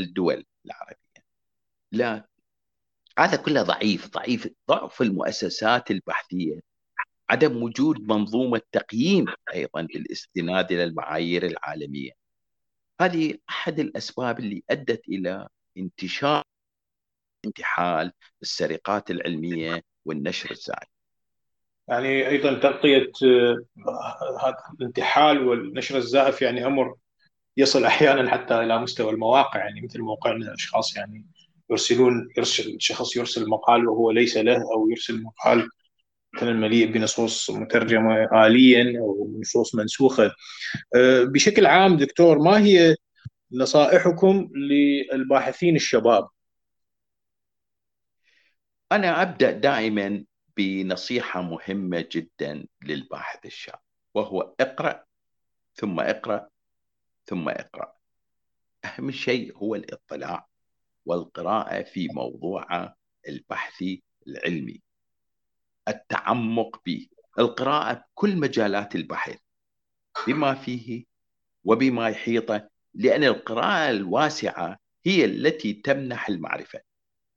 الدول 0.00 0.44
العربية. 0.66 0.96
لا 1.92 2.28
هذا 3.18 3.36
كله 3.36 3.62
ضعيف 3.62 4.08
ضعيف 4.10 4.48
ضعف 4.68 5.02
المؤسسات 5.02 5.90
البحثية. 5.90 6.71
عدم 7.32 7.62
وجود 7.62 8.00
منظومة 8.00 8.60
تقييم 8.72 9.24
أيضا 9.54 9.82
بالاستناد 9.82 10.72
إلى 10.72 10.84
المعايير 10.84 11.46
العالمية. 11.46 12.10
هذه 13.00 13.34
أحد 13.48 13.80
الأسباب 13.80 14.38
اللي 14.38 14.62
أدت 14.70 15.08
إلى 15.08 15.48
انتشار 15.78 16.42
انتحال 17.44 18.12
السرقات 18.42 19.10
العلمية 19.10 19.82
والنشر 20.04 20.50
الزائد. 20.50 20.88
يعني 21.88 22.28
أيضا 22.28 22.54
تغطية 22.54 23.12
آه، 23.24 24.46
هذا 24.46 24.56
الانتحال 24.80 25.46
والنشر 25.46 25.96
الزائف 25.96 26.42
يعني 26.42 26.66
أمر 26.66 26.94
يصل 27.56 27.84
أحيانا 27.84 28.30
حتى 28.30 28.60
إلى 28.60 28.78
مستوى 28.78 29.12
المواقع. 29.12 29.58
يعني 29.58 29.80
مثل 29.80 30.00
موقعنا 30.00 30.54
أشخاص 30.54 30.96
يعني 30.96 31.26
يرسلون 31.70 32.28
يرسل 32.36 32.76
شخص 32.80 33.16
يرسل 33.16 33.48
مقال 33.48 33.88
وهو 33.88 34.10
ليس 34.10 34.36
له 34.36 34.62
أو 34.74 34.90
يرسل 34.90 35.22
مقال 35.22 35.68
مثلا 36.34 36.52
مليء 36.52 36.92
بنصوص 36.92 37.50
مترجمة 37.50 38.46
آليا 38.46 38.98
أو 39.00 39.36
نصوص 39.40 39.74
منسوخة. 39.74 40.32
آه، 40.96 41.24
بشكل 41.24 41.66
عام 41.66 41.96
دكتور 41.96 42.38
ما 42.38 42.58
هي 42.58 42.96
نصائحكم 43.52 44.48
للباحثين 44.54 45.76
الشباب؟ 45.76 46.28
أنا 48.92 49.22
أبدأ 49.22 49.50
دائما 49.50 50.24
بنصيحة 50.56 51.42
مهمة 51.42 52.08
جدا 52.12 52.66
للباحث 52.84 53.46
الشاب 53.46 53.78
وهو 54.14 54.54
اقرأ 54.60 55.04
ثم 55.74 56.00
اقرأ 56.00 56.48
ثم 57.26 57.48
اقرأ. 57.48 57.94
أهم 58.84 59.10
شيء 59.10 59.56
هو 59.56 59.74
الاطلاع 59.74 60.46
والقراءة 61.06 61.82
في 61.82 62.08
موضوع 62.08 62.94
البحث 63.28 63.84
العلمي. 64.26 64.82
التعمق 65.88 66.82
به 66.86 67.06
القراءة 67.38 67.92
بكل 67.94 68.36
مجالات 68.36 68.94
البحث 68.94 69.38
بما 70.26 70.54
فيه 70.54 71.04
وبما 71.64 72.08
يحيطه 72.08 72.68
لأن 72.94 73.24
القراءة 73.24 73.90
الواسعة 73.90 74.78
هي 75.06 75.24
التي 75.24 75.72
تمنح 75.72 76.28
المعرفة 76.28 76.80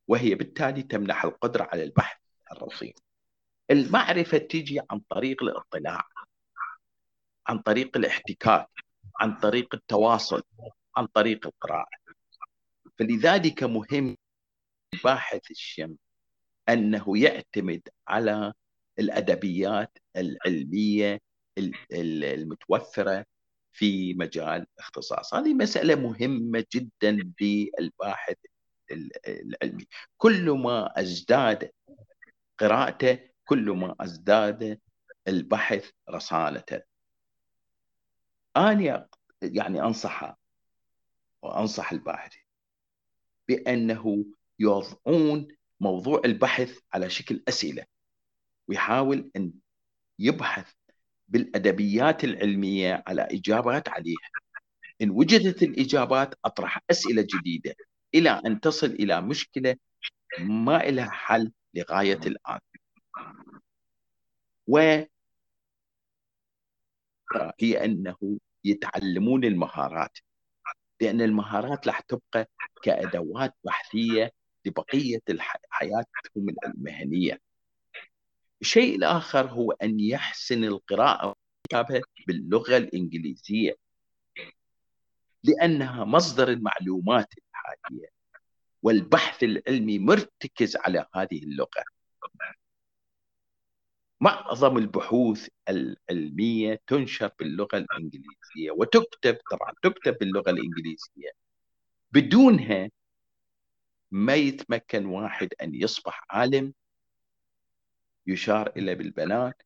وهي 0.07 0.35
بالتالي 0.35 0.83
تمنح 0.83 1.25
القدرة 1.25 1.63
على 1.71 1.83
البحث 1.83 2.17
الرصين. 2.51 2.93
المعرفة 3.71 4.37
تيجي 4.37 4.81
عن 4.91 4.99
طريق 5.09 5.43
الاطلاع 5.43 6.07
عن 7.47 7.59
طريق 7.59 7.97
الاحتكاك 7.97 8.69
عن 9.19 9.35
طريق 9.35 9.75
التواصل 9.75 10.43
عن 10.97 11.05
طريق 11.07 11.47
القراءة. 11.47 11.89
فلذلك 12.99 13.63
مهم 13.63 14.17
باحث 15.03 15.51
الشم 15.51 15.95
أنه 16.69 17.17
يعتمد 17.17 17.81
على 18.07 18.53
الأدبيات 18.99 19.97
العلمية 20.15 21.21
المتوفرة 21.93 23.25
في 23.71 24.13
مجال 24.13 24.67
اختصاص 24.79 25.33
هذه 25.33 25.53
مسألة 25.53 25.95
مهمة 25.95 26.65
جدا 26.73 27.17
للباحث 27.41 28.37
العلمي. 29.27 29.87
كل 30.17 30.49
ما 30.51 30.99
أزداد 30.99 31.71
قراءته 32.57 33.19
كل 33.45 33.71
ما 33.71 33.95
أزداد 33.99 34.79
البحث 35.27 35.89
رصانة 36.09 36.81
أنا 38.57 39.07
يعني 39.41 39.81
أنصح 39.81 40.37
وأنصح 41.41 41.91
الباحث 41.91 42.33
بأنه 43.47 44.25
يوضعون 44.59 45.47
موضوع 45.79 46.21
البحث 46.25 46.79
على 46.93 47.09
شكل 47.09 47.43
أسئلة 47.47 47.85
ويحاول 48.67 49.31
أن 49.35 49.53
يبحث 50.19 50.71
بالأدبيات 51.27 52.23
العلمية 52.23 53.03
على 53.07 53.21
إجابات 53.21 53.89
عليها. 53.89 54.29
إن 55.01 55.09
وجدت 55.09 55.63
الإجابات 55.63 56.35
أطرح 56.45 56.79
أسئلة 56.91 57.27
جديدة 57.35 57.75
إلى 58.15 58.41
أن 58.45 58.59
تصل 58.59 58.87
إلى 58.87 59.21
مشكلة 59.21 59.75
ما 60.39 60.77
لها 60.77 61.09
حل 61.09 61.51
لغاية 61.73 62.19
الآن. 62.25 62.59
و 64.67 64.77
هي 67.59 67.85
أنه 67.85 68.39
يتعلمون 68.63 69.43
المهارات 69.45 70.17
لأن 71.01 71.21
المهارات 71.21 71.87
راح 71.87 71.99
تبقى 71.99 72.49
كأدوات 72.83 73.55
بحثية 73.63 74.31
لبقيه 74.65 75.19
حياتهم 75.69 76.55
المهنية. 76.65 77.41
الشيء 78.61 78.95
الآخر 78.95 79.45
هو 79.49 79.71
أن 79.71 79.99
يحسن 79.99 80.63
القراءة 80.63 81.35
والكتابة 81.71 82.01
باللغة 82.27 82.77
الإنجليزية 82.77 83.75
لأنها 85.43 86.05
مصدر 86.05 86.47
المعلومات 86.49 87.33
الحاليه 87.37 88.09
والبحث 88.83 89.43
العلمي 89.43 89.99
مرتكز 89.99 90.75
على 90.75 91.05
هذه 91.15 91.43
اللغة. 91.43 91.83
معظم 94.21 94.77
البحوث 94.77 95.47
العلمية 95.69 96.81
تنشر 96.87 97.31
باللغة 97.39 97.77
الإنجليزية 97.77 98.71
وتكتب 98.71 99.37
طبعا 99.51 99.73
تكتب 99.83 100.17
باللغة 100.17 100.49
الإنجليزية 100.49 101.31
بدونها 102.11 102.89
ما 104.11 104.35
يتمكن 104.35 105.05
واحد 105.05 105.49
أن 105.61 105.75
يصبح 105.75 106.25
عالم 106.29 106.73
يشار 108.27 108.71
إلى 108.77 108.95
بالبنات 108.95 109.61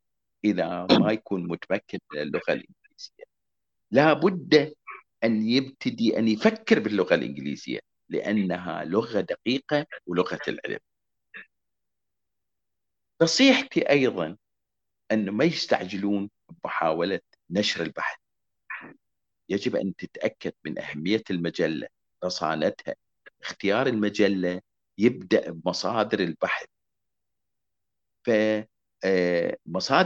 إذا 0.46 0.88
ما 1.00 1.12
يكون 1.12 1.48
متمكن 1.48 2.00
من 2.14 2.22
اللغة 2.22 2.54
الإنجليزية. 2.54 3.24
لا 3.92 4.14
بد 4.14 4.74
أن 5.24 5.50
يبتدي 5.50 6.20
أن 6.20 6.28
يفكر 6.28 6.80
باللغة 6.80 7.16
الإنجليزية 7.16 7.80
لأنها 8.10 8.84
لغة 8.84 9.22
دقيقة 9.22 9.86
ولغة 10.06 10.40
العلم. 10.48 10.80
نصيحتي 13.22 13.90
أيضا 13.90 14.38
انه 15.12 15.32
ما 15.32 15.46
يستعجلون 15.46 16.30
بمحاولة 16.50 17.20
نشر 17.50 17.84
البحث. 17.84 18.18
يجب 19.50 19.76
أن 19.76 19.96
تتأكد 19.96 20.54
من 20.66 20.80
أهمية 20.80 21.24
المجلة 21.30 21.88
رصانتها 22.24 22.96
اختيار 23.42 23.88
المجلة 23.88 24.62
يبدأ 24.98 25.52
بمصادر 25.52 26.20
البحث. 26.20 26.66
ف 28.24 28.30
آه، 29.04 29.58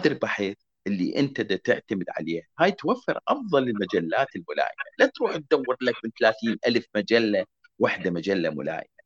البحث 0.06 0.56
اللي 0.88 1.20
أنت 1.20 1.42
تعتمد 1.42 2.06
عليها 2.10 2.44
هاي 2.60 2.72
توفر 2.72 3.20
أفضل 3.28 3.70
المجلات 3.70 4.36
الملائمة. 4.36 4.84
لا 5.00 5.06
تروح 5.06 5.38
تدور 5.38 5.78
لك 5.82 5.96
من 6.06 6.12
30 6.20 6.58
ألف 6.68 6.86
مجلة 6.96 7.46
واحدة 7.80 8.12
مجلة 8.12 8.50
ملائمة. 8.50 9.04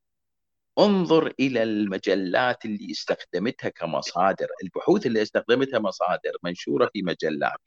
انظر 0.80 1.34
إلى 1.40 1.64
المجلات 1.64 2.66
اللي 2.66 2.92
استخدمتها 2.92 3.70
كمصادر. 3.70 4.48
البحوث 4.64 5.06
اللي 5.06 5.22
استخدمتها 5.22 5.80
مصادر 5.80 6.32
منشورة 6.44 6.90
في 6.94 7.02
مجلات. 7.04 7.60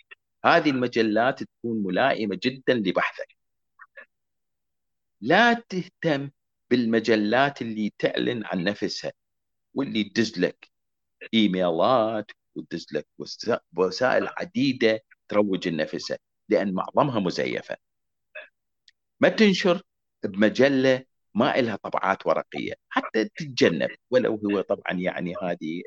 هذه 0.45 0.71
المجلات 0.71 1.43
تكون 1.43 1.83
ملائمة 1.83 2.39
جدا 2.45 2.75
لبحثك. 2.75 3.37
لا 5.21 5.55
تهتم 5.55 6.31
بالمجلات 6.71 7.63
اللي 7.63 7.93
تعلن 7.99 8.45
عن 8.45 8.65
نفسها 8.65 9.13
واللي 9.75 10.05
تدز 10.05 10.39
لك 10.39 10.71
إيميلات 11.35 12.31
وتدز 12.55 12.87
لك 12.93 13.07
وسائل 13.77 14.29
عديدة 14.39 15.01
تروج 15.29 15.69
لنفسها 15.69 16.19
لأن 16.49 16.75
معظمها 16.75 17.21
مزيفة. 17.21 17.77
ما 19.21 19.29
تنشر 19.29 19.83
بمجلة 20.25 21.05
ما 21.35 21.57
لها 21.57 21.77
طبعات 21.77 22.27
ورقية 22.27 22.75
حتى 22.89 23.25
تتجنب 23.25 23.91
ولو 24.11 24.35
هو 24.37 24.61
طبعا 24.61 24.93
يعني 24.93 25.35
هذه 25.43 25.83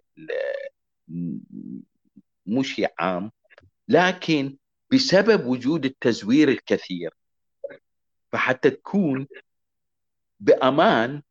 مو 2.46 2.64
شيء 2.64 2.94
عام 3.00 3.32
لكن 3.88 4.58
بسبب 4.94 5.46
وجود 5.46 5.86
التزوير 5.86 6.50
الكثير 6.50 7.14
فحتى 8.32 8.70
تكون 8.70 9.28
بأمان. 10.44 11.22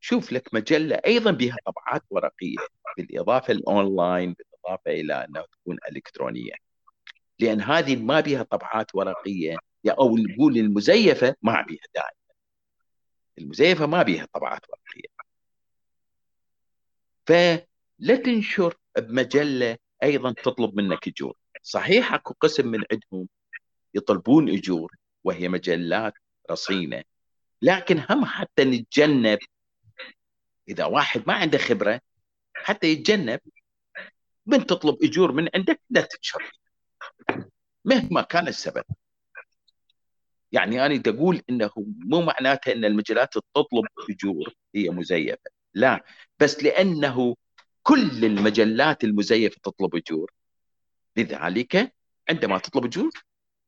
شوف 0.00 0.32
لك 0.32 0.54
مجلة 0.54 0.96
أيضا 1.06 1.30
بها 1.30 1.56
طبعات 1.66 2.02
ورقية 2.10 2.56
بالإضافة 2.96 3.52
الاونلاين 3.52 4.32
بالإضافة 4.34 4.90
إلى 4.90 5.14
أنها 5.14 5.46
تكون 5.52 5.78
إلكترونية. 5.90 6.52
لأن 7.38 7.60
هذه 7.60 7.96
ما 7.96 8.20
بها 8.20 8.42
طبعات 8.42 8.94
ورقية 8.94 9.56
أو 9.88 10.16
نقول 10.16 10.56
المزيفة 10.56 11.36
ما 11.42 11.52
بها 11.52 11.86
دائما 11.94 12.34
المزيفة 13.38 13.86
ما 13.86 14.02
بيها 14.02 14.28
طبعات 14.32 14.62
ورقية. 14.70 15.08
فلا 17.26 18.16
تنشر 18.24 18.74
بمجلة 18.98 19.76
أيضا 20.02 20.32
تطلب 20.32 20.76
منك 20.76 21.08
إجور. 21.08 21.36
صحيح 21.62 22.14
أكو 22.14 22.34
قسم 22.40 22.68
من 22.68 22.84
عندهم 22.92 23.28
يطلبون 23.94 24.48
إجور 24.48 24.92
وهي 25.24 25.48
مجلات 25.48 26.12
رصينة. 26.50 27.02
لكن 27.64 28.02
هم 28.10 28.24
حتى 28.24 28.64
نتجنب 28.64 29.38
إذا 30.68 30.84
واحد 30.84 31.22
ما 31.26 31.34
عنده 31.34 31.58
خبرة 31.58 32.00
حتى 32.54 32.86
يتجنب. 32.86 33.40
من 34.46 34.66
تطلب 34.66 35.02
إجور 35.02 35.32
من 35.32 35.48
عندك؟ 35.54 35.80
لا 35.90 36.00
تنشر. 36.00 36.52
مهما 37.84 38.22
كان 38.22 38.48
السبب. 38.48 38.84
يعني 40.52 40.86
أنا 40.86 40.96
تقول 40.96 41.42
إنه 41.50 41.70
مو 41.76 42.22
معناته 42.22 42.72
إن 42.72 42.84
المجالات 42.84 43.34
تطلب 43.34 43.84
إجور 44.10 44.54
هي 44.74 44.90
مزيفة. 44.90 45.50
لا 45.74 46.04
بس 46.38 46.62
لأنه 46.62 47.36
كل 47.82 48.24
المجلات 48.24 49.04
المزيفة 49.04 49.56
تطلب 49.62 49.96
إجور. 49.96 50.32
لذلك 51.16 51.94
عندما 52.28 52.58
تطلب 52.58 52.84
إجور 52.84 53.10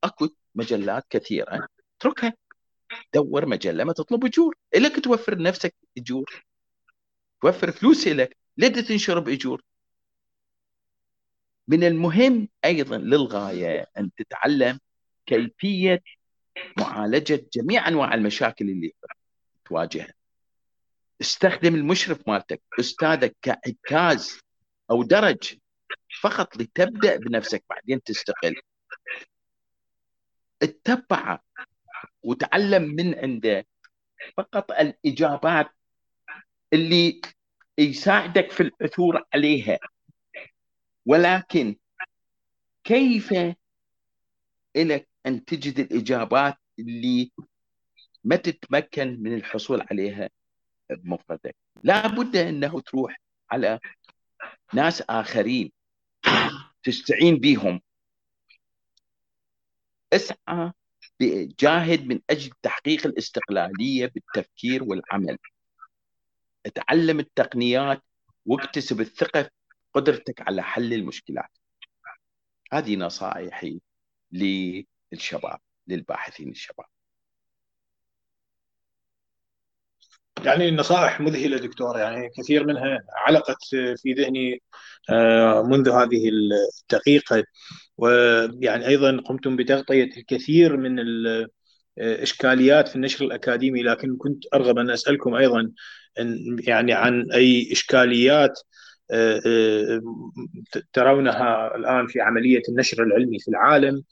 أكو 0.03 0.29
مجلات 0.55 1.05
كثيرة 1.09 1.67
اتركها 1.97 2.33
دور 3.13 3.45
مجله 3.45 3.83
ما 3.83 3.93
تطلب 3.93 4.25
أجور. 4.25 4.55
لك 4.75 5.03
توفر 5.03 5.35
لنفسك 5.35 5.75
أجور. 5.97 6.45
توفر 7.41 7.71
فلوس 7.71 8.07
لك 8.07 8.37
ليه 8.57 8.67
تنشر 8.67 9.19
بأجور؟ 9.19 9.61
من 11.67 11.83
المهم 11.83 12.49
أيضا 12.65 12.97
للغاية 12.97 13.85
أن 13.97 14.11
تتعلم 14.17 14.79
كيفية 15.25 16.03
معالجة 16.77 17.47
جميع 17.53 17.87
أنواع 17.87 18.13
المشاكل 18.13 18.69
اللي 18.69 18.93
تواجهها. 19.65 20.13
استخدم 21.21 21.75
المشرف 21.75 22.27
مالتك. 22.27 22.61
أستاذك 22.79 23.35
كعكاز 23.41 24.39
أو 24.91 25.03
درج 25.03 25.55
فقط 26.21 26.57
لتبدأ 26.57 27.17
بنفسك 27.17 27.63
بعدين 27.69 28.03
تستقل. 28.03 28.55
اتبعه 30.63 31.43
وتعلم 32.27 32.83
من 32.83 33.15
عنده. 33.15 33.65
فقط 34.37 34.71
الإجابات 34.71 35.69
اللي 36.73 37.21
يساعدك 37.77 38.51
في 38.51 38.63
العثور 38.63 39.23
عليها. 39.33 39.79
ولكن 41.05 41.75
كيف 42.83 43.33
لك 44.75 45.09
أن 45.25 45.45
تجد 45.45 45.79
الإجابات 45.79 46.57
اللي 46.79 47.31
ما 48.23 48.35
تتمكن 48.35 49.23
من 49.23 49.33
الحصول 49.33 49.81
عليها 49.91 50.29
بمفردك؟ 50.89 51.55
لابد 51.83 52.35
أنه 52.35 52.81
تروح 52.81 53.21
على 53.51 53.79
ناس 54.73 55.01
آخرين 55.01 55.71
تستعين 56.83 57.35
بهم. 57.35 57.81
اسعى 60.13 60.71
جاهد 61.59 62.07
من 62.07 62.19
أجل 62.29 62.51
تحقيق 62.63 63.05
الاستقلالية 63.07 64.05
بالتفكير 64.15 64.83
والعمل. 64.83 65.37
اتعلم 66.65 67.19
التقنيات 67.19 68.03
واكتسب 68.45 69.01
الثقة 69.01 69.43
في 69.43 69.49
قدرتك 69.93 70.41
على 70.41 70.63
حل 70.63 70.93
المشكلات. 70.93 71.49
هذه 72.73 72.95
نصائحي 72.95 73.81
للشباب 74.31 75.59
للباحثين 75.87 76.49
الشباب. 76.49 76.85
يعني 80.45 80.71
نصائح 80.71 81.21
مذهلة 81.21 81.57
دكتور 81.57 81.97
يعني 81.99 82.29
كثير 82.37 82.65
منها 82.67 82.99
علقت 83.27 83.63
في 83.71 84.13
ذهني 84.13 84.61
آه، 85.09 85.63
منذ 85.63 85.89
هذه 85.89 86.29
الدقيقة. 86.29 87.43
ويعني 87.97 88.87
أيضا 88.87 89.17
قمتم 89.17 89.55
بتغطية 89.55 90.03
الكثير 90.17 90.77
من 90.77 90.99
الاشكاليات 91.97 92.87
في 92.87 92.95
النشر 92.95 93.25
الأكاديمي 93.25 93.83
لكن 93.83 94.17
كنت 94.17 94.43
أرغب 94.53 94.77
أن 94.77 94.89
أسألكم 94.89 95.35
أيضا 95.35 95.71
يعني 96.67 96.93
عن 96.93 97.31
أي 97.31 97.71
إشكاليات 97.71 98.59
ترونها 100.93 101.75
الآن 101.75 102.07
في 102.07 102.21
عملية 102.21 102.61
النشر 102.69 103.03
العلمي 103.03 103.39
في 103.39 103.47
العالم 103.47 104.03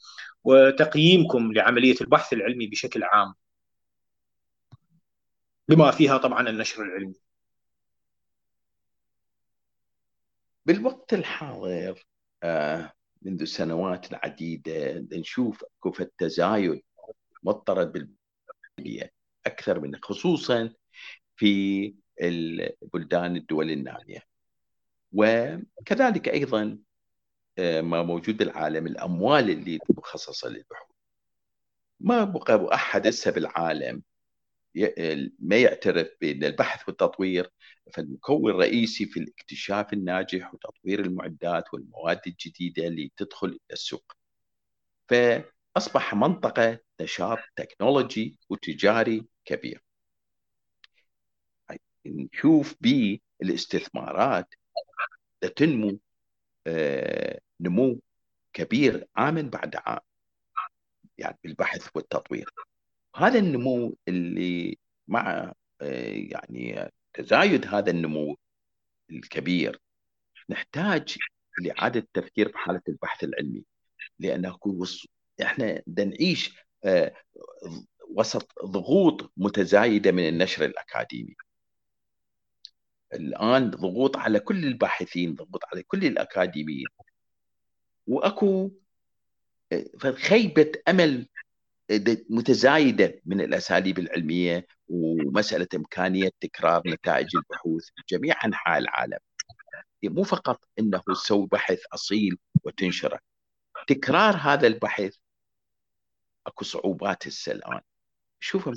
وتقييمكم 0.44 1.52
لعملية 1.52 1.94
البحث 2.00 2.32
العلمي 2.32 2.66
بشكل 2.66 3.02
عام. 3.04 3.34
بما 5.68 5.90
فيها 5.90 6.16
طبعا 6.18 6.48
النشر 6.48 6.82
العلمي. 6.82 7.14
بالوقت 10.66 11.14
الحاضر 11.14 12.06
آه، 12.42 12.92
منذ 13.22 13.44
سنوات 13.44 14.14
عديدة 14.24 15.06
نشوف 15.12 15.64
كيف 15.82 16.00
التزايد 16.00 16.82
مضطرد 17.42 17.92
بالبلدية 17.92 19.12
أكثر 19.46 19.80
من 19.80 19.96
خصوصا 20.02 20.72
في 21.36 21.94
البلدان 22.22 23.36
الدول 23.36 23.70
النامية. 23.70 24.22
وكذلك 25.12 26.28
أيضا 26.28 26.78
آه، 27.58 27.80
ما 27.80 28.02
موجود 28.02 28.36
بالعالم 28.36 28.86
الأموال 28.86 29.50
اللي 29.50 29.78
مخصصة 29.88 30.48
للبحوث. 30.48 30.96
ما 32.00 32.24
بقى 32.24 32.74
أحد 32.74 33.06
هسه 33.06 33.30
بالعالم 33.30 34.02
ما 35.38 35.56
يعترف 35.56 36.08
بأن 36.20 36.44
البحث 36.44 36.88
والتطوير 36.88 37.52
فالمكون 37.92 38.50
الرئيسي 38.50 39.06
في 39.06 39.20
الاكتشاف 39.20 39.92
الناجح 39.92 40.54
وتطوير 40.54 41.00
المعدات 41.00 41.74
والمواد 41.74 42.20
الجديدة 42.26 42.86
اللي 42.86 43.12
تدخل 43.16 43.48
إلى 43.48 43.60
السوق. 43.72 44.12
فأصبح 45.08 46.14
منطقة 46.14 46.78
نشاط 47.00 47.38
تكنولوجي 47.56 48.36
وتجاري 48.50 49.26
كبير. 49.44 49.82
نشوف 52.06 52.76
بالاستثمارات 52.80 54.54
تنمو 55.56 55.98
آه، 56.66 57.40
نمو 57.60 58.00
كبير 58.52 59.08
عام 59.16 59.50
بعد 59.50 59.76
عام. 59.76 60.00
يعني 61.18 61.38
بالبحث 61.44 61.88
والتطوير. 61.94 62.50
هذا 63.16 63.38
النمو 63.38 63.96
اللي 64.08 64.78
مع 65.08 65.52
آه، 65.80 66.10
يعني 66.10 66.90
تزايد 67.14 67.66
هذا 67.66 67.90
النمو 67.90 68.36
الكبير 69.10 69.80
نحتاج 70.50 71.16
لإعادة 71.60 72.00
التفكير 72.00 72.48
بحالة 72.48 72.82
البحث 72.88 73.24
العلمي 73.24 73.64
لأنه 74.18 74.58
إحنا 75.42 75.82
نعيش 76.04 76.58
آه، 76.84 77.14
وسط 78.10 78.52
ضغوط 78.64 79.32
متزايدة 79.36 80.12
من 80.12 80.28
النشر 80.28 80.64
الأكاديمي. 80.64 81.36
الآن 83.14 83.70
ضغوط 83.70 84.16
على 84.16 84.40
كل 84.40 84.64
الباحثين 84.64 85.34
ضغوط 85.34 85.64
على 85.72 85.82
كل 85.82 86.04
الأكاديميين. 86.04 86.86
وأكو 88.06 88.70
آه، 89.72 90.10
خيبة 90.12 90.72
أمل 90.88 91.28
متزايدة 92.30 93.20
من 93.26 93.40
الأساليب 93.40 93.98
العلمية 93.98 94.66
ومسألة 94.88 95.68
إمكانية 95.74 96.30
تكرار 96.40 96.82
نتائج 96.86 97.36
البحوث 97.36 97.84
في 97.84 98.02
جميع 98.08 98.44
انحاء 98.44 98.78
العالم. 98.78 99.18
مو 100.04 100.22
فقط 100.22 100.60
إنه 100.78 101.02
تسوي 101.06 101.46
بحث 101.46 101.78
أصيل 101.94 102.38
وتنشره. 102.64 103.18
تكرار 103.88 104.36
هذا 104.36 104.66
البحث 104.66 105.14
أكو 106.46 106.64
صعوبات 106.64 107.26
هسه 107.26 107.52
الآن. 107.52 107.80
شوف 108.40 108.70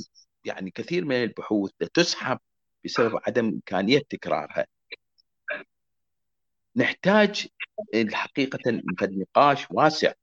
يعني 0.45 0.71
كثير 0.71 1.05
من 1.05 1.23
البحوث 1.23 1.71
تسحب 1.93 2.39
بسبب 2.85 3.19
عدم 3.27 3.45
إمكانية 3.45 3.99
تكرارها. 4.09 4.65
نحتاج 6.75 7.47
الحقيقة 7.93 8.81
نقاش 9.01 9.67
واسع 9.71 10.13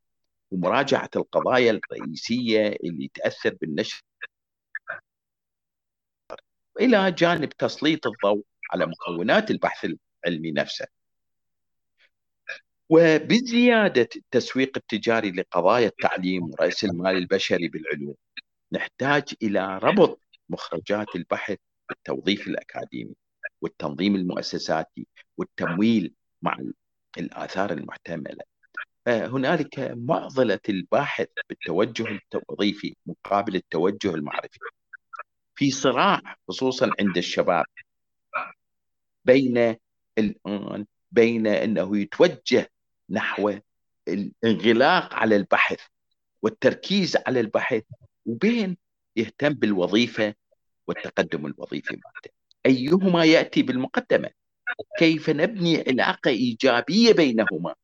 ومراجعة 0.57 1.11
القضايا 1.17 1.71
الرئيسية 1.93 2.69
اللي 2.85 3.11
تأثر 3.15 3.55
بالنشر. 3.61 4.03
إلى 6.81 7.13
جانب 7.13 7.49
تسليط 7.49 8.07
الضوء 8.07 8.45
على 8.73 8.87
مكونات 8.87 9.51
البحث 9.51 9.87
العلمي 10.25 10.53
نفسه. 10.53 10.87
وبزيادة 12.89 14.09
التسويق 14.17 14.77
التجاري 14.77 15.31
لقضايا 15.31 15.87
التعليم 15.87 16.45
ورأس 16.45 16.85
المال 16.85 17.17
البشري 17.17 17.69
بالعلوم 17.69 18.15
نحتاج 18.73 19.35
إلى 19.43 19.79
ربط 19.79 20.21
مخرجات 20.49 21.17
البحث 21.17 21.59
بالتوظيف 21.89 22.47
الأكاديمي 22.47 23.15
والتنظيم 23.61 24.15
المؤسساتي 24.17 25.07
والتمويل 25.37 26.15
مع 26.43 26.59
الآثار 27.19 27.73
المحتملة. 27.73 28.56
هنالك 29.07 29.93
معضلة 29.97 30.61
الباحث 30.69 31.29
بالتوجه 31.49 32.07
التوظيفي 32.09 32.97
مقابل 33.07 33.57
التوجه 33.57 34.15
المعرفي. 34.15 34.59
في 35.55 35.71
صراع 35.71 36.21
خصوصا 36.49 36.91
عند 37.01 37.17
الشباب 37.17 37.65
بين 39.25 39.77
الآن 40.19 40.87
بين 41.13 41.47
أنه 41.47 41.99
يتوجه 41.99 42.71
نحو 43.11 43.59
الانغلاق 44.09 45.15
على 45.15 45.37
البحث 45.37 45.81
والتركيز 46.43 47.17
على 47.27 47.41
البحث 47.41 47.83
وبين 48.27 48.77
يهتم 49.17 49.53
بالوظيفة 49.53 50.35
والتقدم 50.87 51.47
الوظيفي 51.47 51.93
مالته. 51.93 52.31
أيهما 52.67 53.25
يأتي 53.25 53.63
بالمقدمة؟ 53.63 54.31
كيف 54.99 55.31
نبني 55.31 55.85
علاقة 55.89 56.29
إيجابية 56.29 57.13
بينهما؟ 57.13 57.75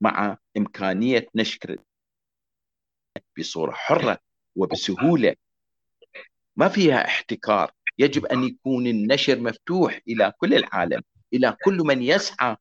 مع 0.00 0.38
إمكانية 0.56 1.26
نشر 1.34 1.76
بصورة 3.38 3.72
حرة 3.72 4.18
وبسهولة. 4.56 5.34
ما 6.56 6.68
فيها 6.68 7.04
احتكار. 7.04 7.72
يجب 7.98 8.26
أن 8.26 8.44
يكون 8.44 8.86
النشر 8.86 9.40
مفتوح 9.40 10.00
إلى 10.08 10.32
كل 10.38 10.54
العالم 10.54 11.02
إلى 11.34 11.56
كل 11.64 11.76
من 11.76 12.02
يسعى 12.02 12.56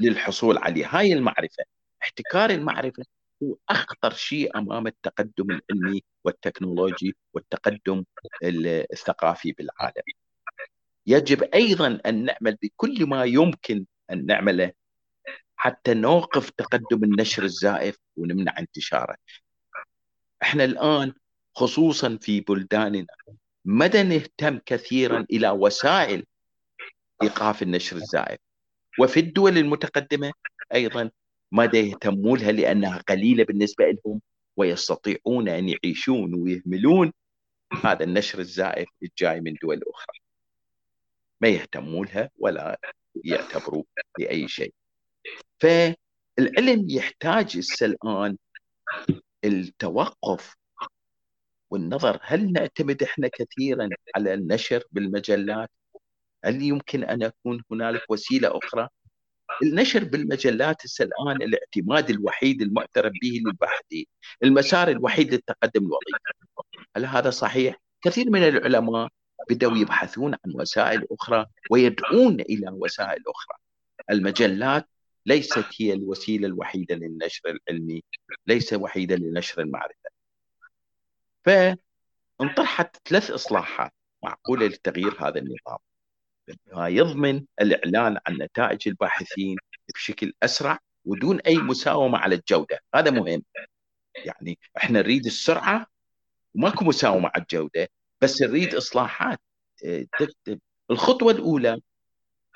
للحصول 0.00 0.58
على 0.58 0.84
هاي 0.84 1.12
المعرفة. 1.12 1.64
احتكار 2.02 2.50
المعرفة 2.50 3.04
هو 3.42 3.56
أخطر 3.68 4.12
شيء 4.12 4.58
أمام 4.58 4.86
التقدم 4.86 5.46
العلمي 5.50 6.02
والتكنولوجي 6.24 7.16
والتقدم 7.34 8.04
الثقافي 8.92 9.52
بالعالم. 9.52 10.02
يجب 11.06 11.42
أيضا 11.42 12.00
أن 12.06 12.24
نعمل 12.24 12.56
بكل 12.62 13.06
ما 13.06 13.24
يمكن 13.24 13.86
أن 14.10 14.26
نعمله 14.26 14.72
حتى 15.64 15.94
نوقف 15.94 16.50
تقدم 16.50 17.04
النشر 17.04 17.42
الزائف 17.42 17.96
ونمنع 18.16 18.58
انتشاره. 18.58 19.16
إحنا 20.42 20.64
الآن 20.64 21.12
خصوصا 21.54 22.18
في 22.20 22.40
بلداننا 22.40 23.06
مدى 23.64 24.02
نهتم 24.02 24.58
كثيرا 24.66 25.26
إلى 25.30 25.50
وسائل 25.50 26.26
إيقاف 27.22 27.62
النشر 27.62 27.96
الزائف. 27.96 28.38
وفي 29.00 29.20
الدول 29.20 29.58
المتقدمة 29.58 30.32
أيضا 30.74 31.10
مدى 31.52 31.78
يهتموا 31.78 32.36
لها 32.36 32.52
لأنها 32.52 32.98
قليلة 32.98 33.44
بالنسبة 33.44 33.84
لهم 33.84 34.20
ويستطيعون 34.56 35.48
أن 35.48 35.68
يعيشون 35.68 36.34
ويهملون 36.34 37.12
هذا 37.84 38.04
النشر 38.04 38.38
الزائف 38.38 38.88
الجاي 39.02 39.40
من 39.40 39.54
دول 39.62 39.80
أخرى. 39.86 40.18
ما 41.40 41.48
يهتموا 41.48 42.04
لها 42.06 42.30
ولا 42.38 42.80
يعتبروا 43.24 43.84
باي 44.18 44.48
شيء. 44.48 44.74
فالعلم 45.60 46.86
يحتاج 46.90 47.60
الان 47.82 48.36
التوقف 49.44 50.54
والنظر 51.70 52.18
هل 52.22 52.52
نعتمد 52.52 53.02
إحنا 53.02 53.28
كثيرا 53.28 53.88
على 54.16 54.34
النشر 54.34 54.82
بالمجلات؟ 54.92 55.70
هل 56.44 56.62
يمكن 56.62 57.04
أن 57.04 57.22
يكون 57.22 57.62
هنالك 57.70 58.02
وسيلة 58.10 58.58
أخرى؟ 58.58 58.88
النشر 59.62 60.04
بالمجلات 60.04 60.82
الان 61.00 61.42
الاعتماد 61.42 62.10
الوحيد 62.10 62.62
المعترف 62.62 63.12
به 63.22 63.40
للباحثين، 63.46 64.06
المسار 64.42 64.88
الوحيد 64.88 65.34
للتقدم 65.34 65.80
الوظيفي. 65.80 66.34
هل 66.96 67.06
هذا 67.06 67.30
صحيح؟ 67.30 67.76
كثير 68.02 68.30
من 68.30 68.42
العلماء 68.42 69.08
بدأوا 69.50 69.76
يبحثون 69.76 70.34
عن 70.34 70.52
وسائل 70.54 71.06
أخرى 71.10 71.46
ويدعون 71.70 72.40
إلى 72.40 72.70
وسائل 72.70 73.22
أخرى 73.26 73.58
المجلات 74.10 74.88
ليست 75.26 75.64
هي 75.80 75.92
الوسيلة 75.92 76.46
الوحيدة 76.46 76.94
للنشر 76.94 77.42
العلمي 77.68 78.02
ليس 78.46 78.72
وحيدة 78.72 79.16
لنشر 79.16 79.62
المعرفة. 79.62 80.10
فانطرحت 81.44 82.96
ثلاث 83.08 83.30
إصلاحات 83.30 83.92
معقولة 84.22 84.66
لتغيير 84.66 85.28
هذا 85.28 85.38
النظام. 85.38 85.78
ما 86.72 86.88
يضمن 86.88 87.44
الإعلان 87.60 88.18
عن 88.26 88.36
نتائج 88.42 88.88
الباحثين 88.88 89.56
بشكل 89.94 90.32
أسرع 90.42 90.78
ودون 91.04 91.40
أي 91.40 91.56
مساومة 91.58 92.18
على 92.18 92.34
الجودة. 92.34 92.80
هذا 92.94 93.10
مهم. 93.10 93.42
يعني 94.16 94.58
إحنا 94.76 94.98
نريد 95.02 95.26
السرعة 95.26 95.86
وماكو 96.54 96.84
مساومة 96.84 97.30
على 97.34 97.42
الجودة 97.42 97.88
بس 98.20 98.42
نريد 98.42 98.74
إصلاحات 98.74 99.40
آه، 99.84 100.06
الخطوة 100.90 101.32
الأولى 101.32 101.80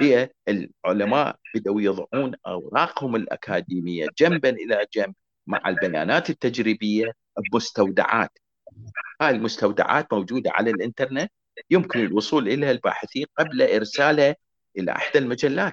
هي 0.00 0.30
العلماء 0.48 1.36
بدأوا 1.54 1.80
يضعون 1.80 2.34
أوراقهم 2.46 3.16
الأكاديمية 3.16 4.06
جنبا 4.18 4.48
إلى 4.50 4.86
جنب 4.94 5.14
مع 5.46 5.62
البيانات 5.68 6.30
التجريبية 6.30 7.12
بمستودعات 7.52 8.38
هاي 9.20 9.30
المستودعات 9.30 10.12
موجودة 10.12 10.50
على 10.54 10.70
الإنترنت 10.70 11.32
يمكن 11.70 12.00
الوصول 12.00 12.48
إليها 12.48 12.70
الباحثين 12.70 13.26
قبل 13.38 13.62
إرسالها 13.62 14.36
إلى 14.78 14.92
إحدى 14.92 15.18
المجلات. 15.18 15.72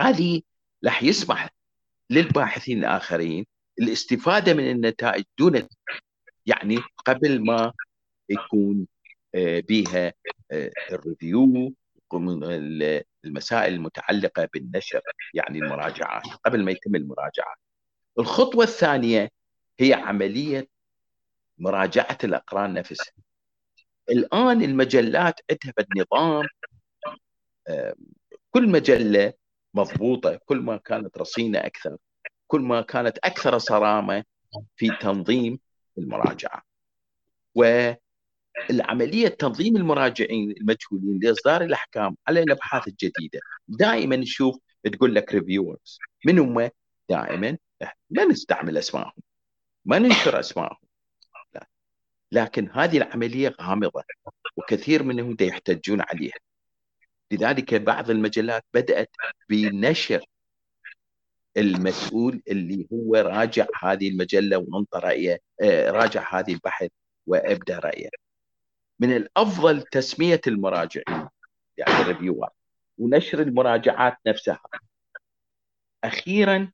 هذه 0.00 0.42
راح 0.84 1.02
يسمح 1.02 1.50
للباحثين 2.10 2.78
الآخرين 2.78 3.46
الاستفادة 3.78 4.54
من 4.54 4.70
النتائج 4.70 5.24
دون 5.38 5.68
يعني 6.46 6.78
قبل 7.06 7.44
ما 7.44 7.72
يكون 8.28 8.86
آه، 9.34 9.60
بها 9.68 10.12
آه، 10.52 10.70
الريفيو 10.92 11.72
المسائل 13.24 13.74
المتعلقة 13.74 14.48
بالنشر 14.54 15.00
يعني 15.34 15.58
المراجعات 15.58 16.22
قبل 16.44 16.64
ما 16.64 16.70
يتم 16.70 16.94
المراجعات. 16.94 17.56
الخطوة 18.18 18.64
الثانية 18.64 19.30
هي 19.80 19.94
عملية 19.94 20.68
مراجعة 21.58 22.18
الأقران 22.24 22.74
نفسها 22.74 23.12
الآن 24.10 24.62
المجلات 24.62 25.40
عندها 25.50 25.72
بالنظام 25.76 26.46
كل 28.50 28.70
مجلة 28.70 29.32
مضبوطة 29.74 30.40
كل 30.44 30.56
ما 30.60 30.76
كانت 30.76 31.18
رصينة 31.18 31.58
أكثر 31.58 31.96
كل 32.46 32.60
ما 32.60 32.80
كانت 32.80 33.18
أكثر 33.18 33.58
صرامة 33.58 34.24
في 34.76 34.90
تنظيم 35.00 35.60
المراجعة. 35.98 36.62
والعملية 38.70 39.28
تنظيم 39.28 39.76
المراجعين 39.76 40.50
المجهولين 40.50 41.20
لإصدار 41.22 41.62
الأحكام 41.62 42.16
على 42.28 42.42
الأبحاث 42.42 42.88
الجديدة 42.88 43.40
دائما 43.68 44.16
نشوف 44.16 44.56
تقول 44.92 45.14
لك 45.14 45.34
ريفيورز 45.34 45.98
من 46.26 46.38
هم؟ 46.38 46.70
دائما 47.08 47.58
ما 48.10 48.24
نستعمل 48.24 48.78
أسمائهم. 48.78 49.22
ما 49.84 49.98
ننشر 49.98 50.38
أسمائهم. 50.40 50.76
لا. 51.54 51.66
لكن 52.32 52.70
هذه 52.72 52.96
العملية 52.98 53.54
غامضة 53.62 54.02
وكثير 54.56 55.02
منهم 55.02 55.36
يحتجون 55.40 56.00
عليها. 56.00 56.38
لذلك 57.32 57.74
بعض 57.74 58.10
المجلات 58.10 58.64
بدأت 58.74 59.10
بنشر 59.48 60.24
المسؤول 61.56 62.42
اللي 62.48 62.88
هو 62.92 63.14
راجع 63.16 63.66
هذه 63.82 64.08
المجلة 64.08 64.58
وانطى 64.58 64.98
رأيه 64.98 65.38
آه، 65.60 65.90
راجع 65.90 66.38
هذه 66.38 66.52
البحث 66.52 66.90
وابدى 67.26 67.72
رأيه. 67.72 68.08
من 68.98 69.16
الأفضل 69.16 69.82
تسمية 69.82 70.40
المراجعين. 70.46 71.28
يعني 71.76 72.00
الريفيور 72.00 72.48
ونشر 72.98 73.40
المراجعات 73.40 74.16
نفسها. 74.26 74.60
أخيرا 76.04 76.72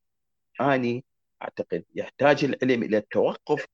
أني 0.61 1.05
أعتقد 1.43 1.85
يحتاج 1.95 2.45
العلم 2.45 2.83
إلى 2.83 2.97
التوقف 2.97 3.66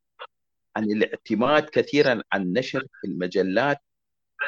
عن 0.77 0.85
الاعتماد 0.85 1.69
كثيرا 1.71 2.23
عن 2.33 2.53
نشر 2.53 2.87
المجلات 3.05 3.79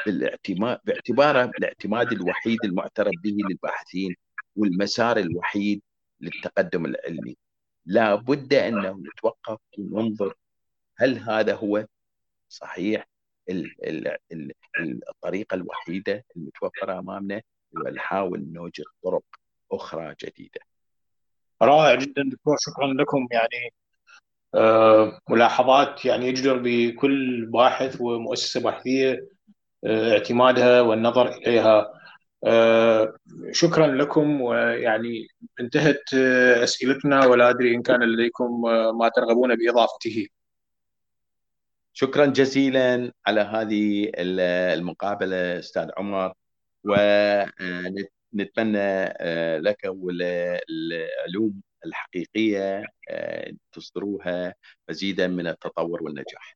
بالاعتماد 0.05 0.79
باعتباره 0.85 1.51
الاعتماد 1.59 2.11
الوحيد 2.11 2.57
المعترف 2.63 3.11
به 3.23 3.37
للباحثين 3.49 4.15
والمسار 4.55 5.17
الوحيد 5.17 5.81
للتقدم 6.21 6.85
العلمي. 6.85 7.37
لا 7.85 8.15
بد 8.15 8.53
أنه 8.53 8.99
نتوقف 8.99 9.59
وننظر 9.77 10.33
هل 10.97 11.17
هذا 11.17 11.55
هو 11.55 11.85
صحيح 12.49 13.07
الطريقة 15.09 15.55
الوحيدة 15.55 16.25
المتوفرة 16.35 16.99
أمامنا 16.99 17.41
ونحاول 17.73 18.45
نوجد 18.51 18.85
طرق 19.03 19.23
أخرى 19.71 20.15
جديدة. 20.23 20.61
رائع 21.61 21.95
جدا 21.95 22.23
دكتور 22.31 22.57
شكرا 22.59 22.87
لكم. 22.93 23.27
يعني 23.31 23.73
آه، 24.55 25.19
ملاحظات 25.29 26.05
يعني 26.05 26.27
يجدر 26.27 26.59
بكل 26.63 27.45
باحث 27.45 28.01
ومؤسسة 28.01 28.61
بحثية 28.61 29.27
آه، 29.85 30.13
اعتمادها 30.13 30.81
والنظر 30.81 31.27
إليها. 31.31 31.93
آه، 32.43 33.13
شكرا 33.51 33.87
لكم. 33.87 34.41
ويعني 34.41 35.27
انتهت 35.59 36.13
أسئلتنا 36.63 37.25
ولا 37.25 37.49
أدري 37.49 37.75
إن 37.75 37.81
كان 37.81 38.03
لديكم 38.03 38.61
ما 38.99 39.09
ترغبون 39.15 39.55
بإضافته. 39.55 40.27
شكرا 41.93 42.25
جزيلا 42.25 43.11
على 43.27 43.41
هذه 43.41 44.11
المقابلة 44.17 45.59
أستاذ 45.59 45.89
عمر 45.97 46.33
ونتمنى 46.83 47.49
لك 49.59 49.79
وللعلوم 49.85 51.61
الحقيقية 51.85 52.85
تصدروها 53.71 54.53
مزيدا 54.89 55.27
من 55.27 55.47
التطور 55.47 56.03
والنجاح. 56.03 56.55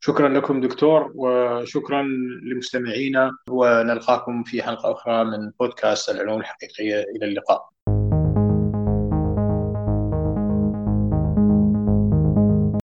شكرا 0.00 0.28
لكم 0.28 0.60
دكتور 0.60 1.12
وشكرا 1.14 2.02
لمستمعينا 2.42 3.32
ونلقاكم 3.50 4.44
في 4.44 4.62
حلقة 4.62 4.92
أخرى 4.92 5.24
من 5.24 5.50
بودكاست 5.60 6.08
العلوم 6.10 6.40
الحقيقية 6.40 7.00
إلى 7.00 7.26
اللقاء. 7.26 7.68